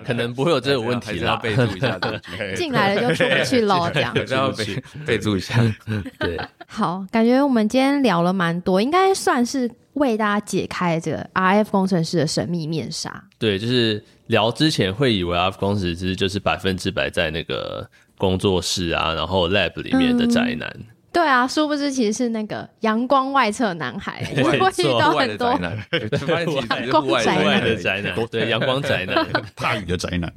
[0.04, 1.36] 可能不会有这个问题啦。
[1.36, 1.98] 备注一下
[2.56, 4.14] 进来了就出不去喽，这样。
[4.28, 4.64] 要备
[5.06, 5.54] 备注一下。
[6.20, 13.24] 对，好，感觉我们今天聊了蛮多，应该算是为大家解开这个 RF 工程师的神秘面纱。
[13.38, 17.88] 对，就是聊之前会以为 RF 工程师就是百分之百在那个
[18.22, 20.72] 工作室啊，然后 lab 里面的宅男。
[21.12, 27.60] 对啊，殊不知其实是那个阳光外侧男孩，没会遇到很多的宅男，就发现其实只是光宅男。
[27.64, 29.26] 的宅男，对， 阳光宅男。
[29.56, 30.32] 怕雨的宅男，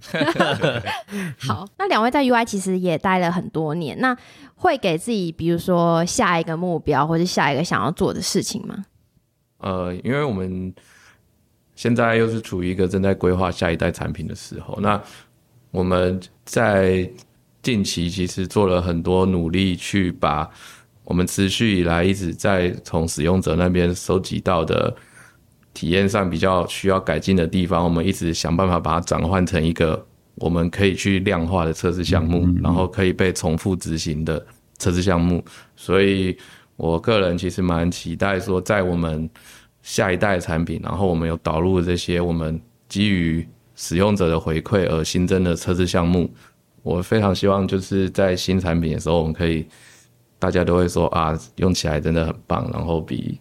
[1.38, 4.18] 好，那两位在 UI 其实也待了很多年，那
[4.56, 8.84] 会给自己比如说下一个目标或者下一个想要做的事情吗？
[9.60, 10.74] 呃，因为我们
[11.76, 15.02] 现在又是处于一个正在规划下一代产品的时候，那
[15.72, 17.10] 我们在
[17.66, 20.48] 近期其实做了很多努力，去把
[21.04, 24.96] 我们持续以来一直在从使用者那边收集到的
[25.74, 30.06] 体验上比较需要改进的地方，我们一直想办法把它转换成一个
[30.36, 34.46] 我们可以去量化的测试项目，然后可以被重复执行的
[34.78, 35.44] 测试项目。
[35.76, 36.38] 所以
[36.76, 39.28] 我个人其实蛮期待说，在我们
[39.82, 46.32] 下一代产品，然后我们有导入这些我们基于使用者的回馈而新增的测试项目，
[46.86, 49.66] 我非常希望就是在新产品的时候，我们可以
[50.38, 53.40] 大家都会说啊，用起来真的很棒，然后比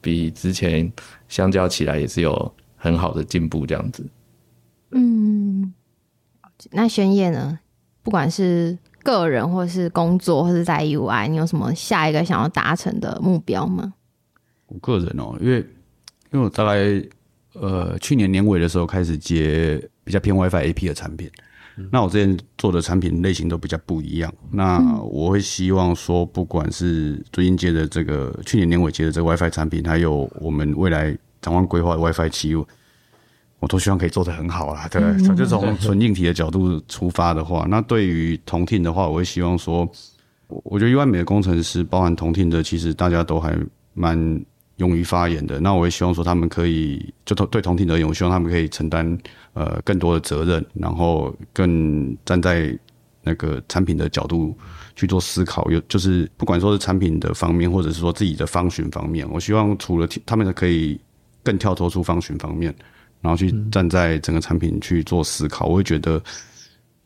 [0.00, 0.90] 比之前
[1.28, 4.02] 相较起来也是有很好的进步这样子。
[4.92, 5.74] 嗯，
[6.70, 7.58] 那宣业呢？
[8.02, 13.92] 不管是个人或是工作，或是在 UI，你有什么下一个想要达成的目标吗？
[14.68, 15.58] 我个人哦，因为
[16.32, 16.78] 因为我大概
[17.52, 21.30] 呃去年年尾的时候开始接比较偏 WiFi AP 的产品，
[21.90, 24.32] 那我之前做的产品类型都比较不一样。
[24.50, 34.88] 那我会希望说，不管是最近接的这个去年年尾接的这个 WiFi 产品，还有我们未来展望规划的 WiFi 七，我都希望可以做得很好啦。
[34.88, 35.00] 对，
[35.36, 39.88] 就从纯硬体的角度出发的话，那对于同听的话，我会希望说，
[40.48, 43.56] 我我觉得 UI 美的工程师，包含同听的，其实大家都还
[43.94, 44.44] 蛮
[44.80, 45.60] 勇于发言的。
[45.60, 49.18] 那我也希望说，他们可以就同对同听而言，我希望他们可以承担
[49.54, 52.76] 呃更多的责任，然后更站在
[53.22, 54.56] 那个产品的角度
[54.96, 55.70] 去做思考。
[55.70, 61.00] 有就是不管说是产品的方面，或者是说自己的方寻方面，我希望除了他们可以
[61.44, 62.74] 更跳脱出方寻方面，
[63.20, 65.66] 然后去站在整个产品去做思考。
[65.66, 66.20] 我会觉得。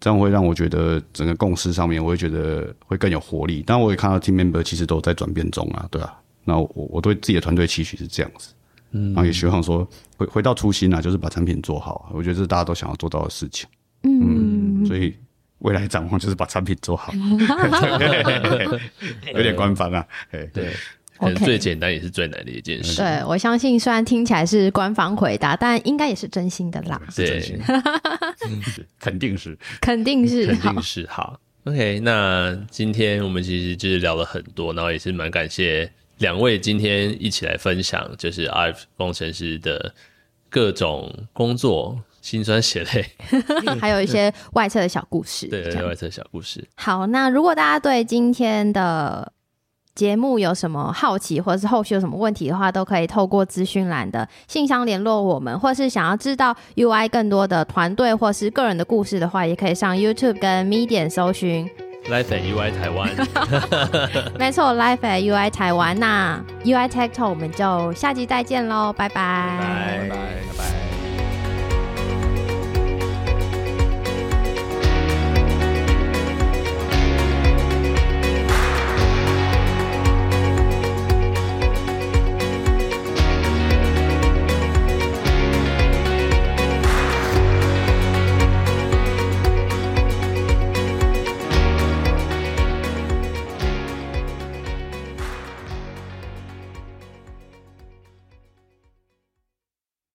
[0.01, 3.65] 这样会让我觉得整个共识上面，我会觉得会更有活力。
[3.67, 6.13] 但我也看到 team member 其实都在转变中啊，对啊。
[6.45, 8.53] 那我我对自己的团队期许是这样子，
[8.93, 12.11] 嗯，然后也希望说回回到初心啊，就是把产品做好。
[12.15, 13.69] 我觉得这是大家都想要做到的事情，
[14.03, 15.15] 嗯，所以
[15.59, 17.13] 未来展望就是把产品做好，
[19.35, 20.73] 有点官方啊，哎，对，
[21.19, 23.01] 可能最简单也是最难的一件事。
[23.01, 27.59] 对我相信，虽然听起来是官方回答，但应该也是真心的啦， 对，
[28.99, 29.57] 肯定是。
[29.81, 30.83] 肯定是肯定。
[30.83, 31.41] 是好。
[31.65, 35.91] OK，那今天我们其实就是聊了很多，然后也是蛮感谢
[36.25, 39.93] 两位今天一起来分享，就是 RF 工程师的
[40.49, 43.05] 各种工作辛酸血泪，
[43.79, 45.47] 还有一些外侧的小故事。
[45.49, 46.67] 对这样外侧小故事。
[46.77, 49.31] 好，那如果大家对今天的
[49.95, 61.69] 节目有什么好奇，或者是后续有什么问题的话，都可以透过资讯栏的信箱联络我们，或是想要知道 UI 更多的团队或是个人的故事的话，也可以上 YouTube 跟 Medium 搜寻。
[62.11, 63.09] Life and UI 台湾，
[64.39, 69.15] 没错，Life at UI 台湾那 UI Tech Talk，我们就下集再见喽，拜拜
[69.59, 70.17] 拜拜拜
[70.59, 70.84] 拜。